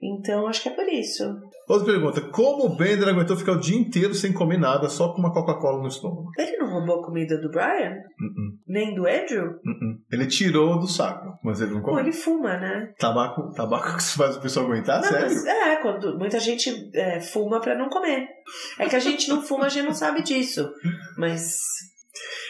[0.00, 1.24] Então acho que é por isso.
[1.68, 2.20] Outra pergunta.
[2.30, 5.82] Como o Bender aguentou ficar o dia inteiro sem comer nada, só com uma Coca-Cola
[5.82, 6.30] no estômago?
[6.38, 7.90] Ele não roubou a comida do Brian?
[8.20, 9.44] Uh-uh, Nem do Andrew?
[9.46, 9.98] uh-uh.
[10.10, 12.00] Ele tirou do saco, mas ele não Pô, comeu.
[12.04, 12.92] ele fuma, né?
[12.98, 15.00] Tabaco, tabaco que faz o pessoal aguentar?
[15.02, 15.26] não, Sério?
[15.26, 18.28] mas é, quando muita gente é, fuma pra não comer.
[18.78, 20.70] É que a gente não fuma, a gente não sabe disso.
[21.18, 21.58] Mas.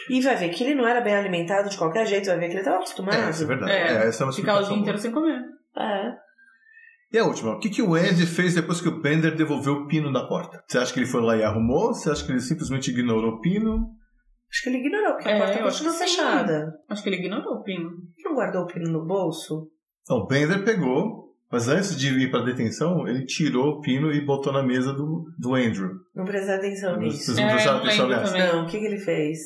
[0.09, 2.55] E vai ver que ele não era bem alimentado de qualquer jeito, vai ver que
[2.55, 3.17] ele tava acostumado.
[3.17, 3.71] É, isso é verdade.
[3.71, 5.41] É, É, essa é uma Ficar o dia inteiro sem comer.
[5.77, 6.28] É.
[7.11, 9.87] E a última, o que, que o Andy fez depois que o Bender devolveu o
[9.87, 10.63] pino da porta?
[10.67, 11.93] Você acha que ele foi lá e arrumou?
[11.93, 13.87] Você acha que ele simplesmente ignorou o pino?
[14.51, 16.73] Acho que ele ignorou, porque a É, porta continua fechada.
[16.87, 17.89] Acho que ele ignorou o pino.
[18.17, 19.69] Ele não guardou o pino no bolso?
[20.03, 24.23] Então, o Bender pegou, mas antes de ir pra detenção, ele tirou o pino e
[24.23, 25.89] botou na mesa do, do Andrew.
[26.15, 27.17] Não presta atenção nisso.
[27.25, 28.33] Vocês não É, prestaram eu atenção nessa?
[28.33, 28.47] também.
[28.53, 29.39] Não, o que, que ele fez?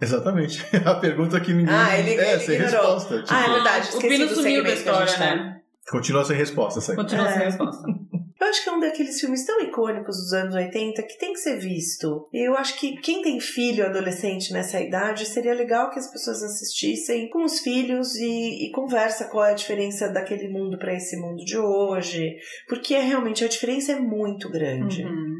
[0.00, 0.64] Exatamente.
[0.84, 1.74] A pergunta que ninguém.
[1.74, 2.80] Ah, ele- é, ele sem ignorou.
[2.94, 3.22] resposta.
[3.22, 5.18] Tipo, Ah, é verdade, o pino sumiu da história, tá.
[5.36, 5.60] né?
[5.90, 6.96] Continua sem resposta, essa aí.
[6.96, 7.44] Continua sem É.
[7.46, 7.86] resposta.
[8.40, 11.38] Eu acho que é um daqueles filmes tão icônicos dos anos 80 que tem que
[11.38, 12.28] ser visto.
[12.30, 16.42] E eu acho que quem tem filho adolescente nessa idade seria legal que as pessoas
[16.42, 21.16] assistissem com os filhos e, e conversa qual é a diferença daquele mundo para esse
[21.16, 22.36] mundo de hoje.
[22.68, 25.04] Porque é, realmente a diferença é muito grande.
[25.04, 25.36] Uhum.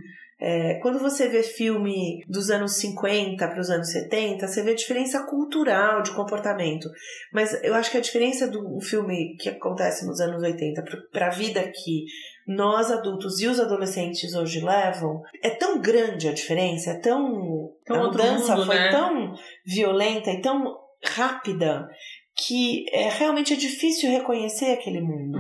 [0.47, 4.77] É, quando você vê filme dos anos 50 para os anos 70, você vê a
[4.77, 6.87] diferença cultural de comportamento.
[7.33, 11.31] Mas eu acho que a diferença do filme que acontece nos anos 80 para a
[11.31, 12.05] vida que
[12.47, 17.73] nós adultos e os adolescentes hoje levam é tão grande a diferença, é tão.
[17.87, 18.91] Tão a mudança mundo, foi né?
[18.91, 19.35] tão
[19.65, 21.89] violenta e tão rápida
[22.37, 25.39] que é, realmente é difícil reconhecer aquele mundo.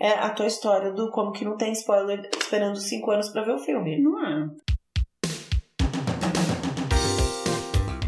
[0.00, 3.54] É a tua história do como que não tem spoiler esperando cinco anos para ver
[3.54, 4.00] o filme.
[4.00, 4.48] Não é.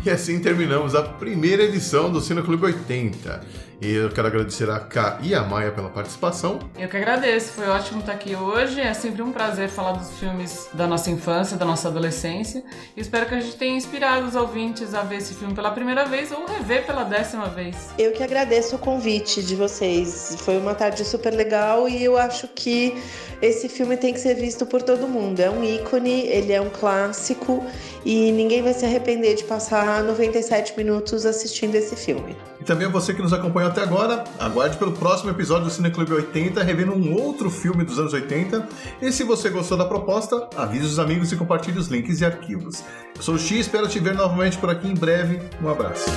[0.07, 3.45] E assim terminamos a primeira edição do Cine Clube 80.
[3.82, 6.58] E eu quero agradecer a Ká e a Maia pela participação.
[6.78, 8.78] Eu que agradeço, foi ótimo estar aqui hoje.
[8.78, 12.62] É sempre um prazer falar dos filmes da nossa infância, da nossa adolescência.
[12.94, 16.04] E espero que a gente tenha inspirado os ouvintes a ver esse filme pela primeira
[16.04, 17.88] vez ou rever pela décima vez.
[17.98, 20.36] Eu que agradeço o convite de vocês.
[20.40, 22.94] Foi uma tarde super legal e eu acho que
[23.40, 25.40] esse filme tem que ser visto por todo mundo.
[25.40, 27.64] É um ícone, ele é um clássico
[28.04, 32.36] e ninguém vai se arrepender de passar 97 minutos assistindo esse filme.
[32.60, 35.90] E também a você que nos acompanhou até agora, aguarde pelo próximo episódio do Cine
[35.90, 38.68] Clube 80, revendo um outro filme dos anos 80.
[39.00, 42.82] E se você gostou da proposta, avise os amigos e compartilhe os links e arquivos.
[43.16, 45.40] Eu sou o X, espero te ver novamente por aqui em breve.
[45.62, 46.10] Um abraço.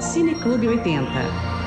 [0.00, 1.59] Cine Clube 80.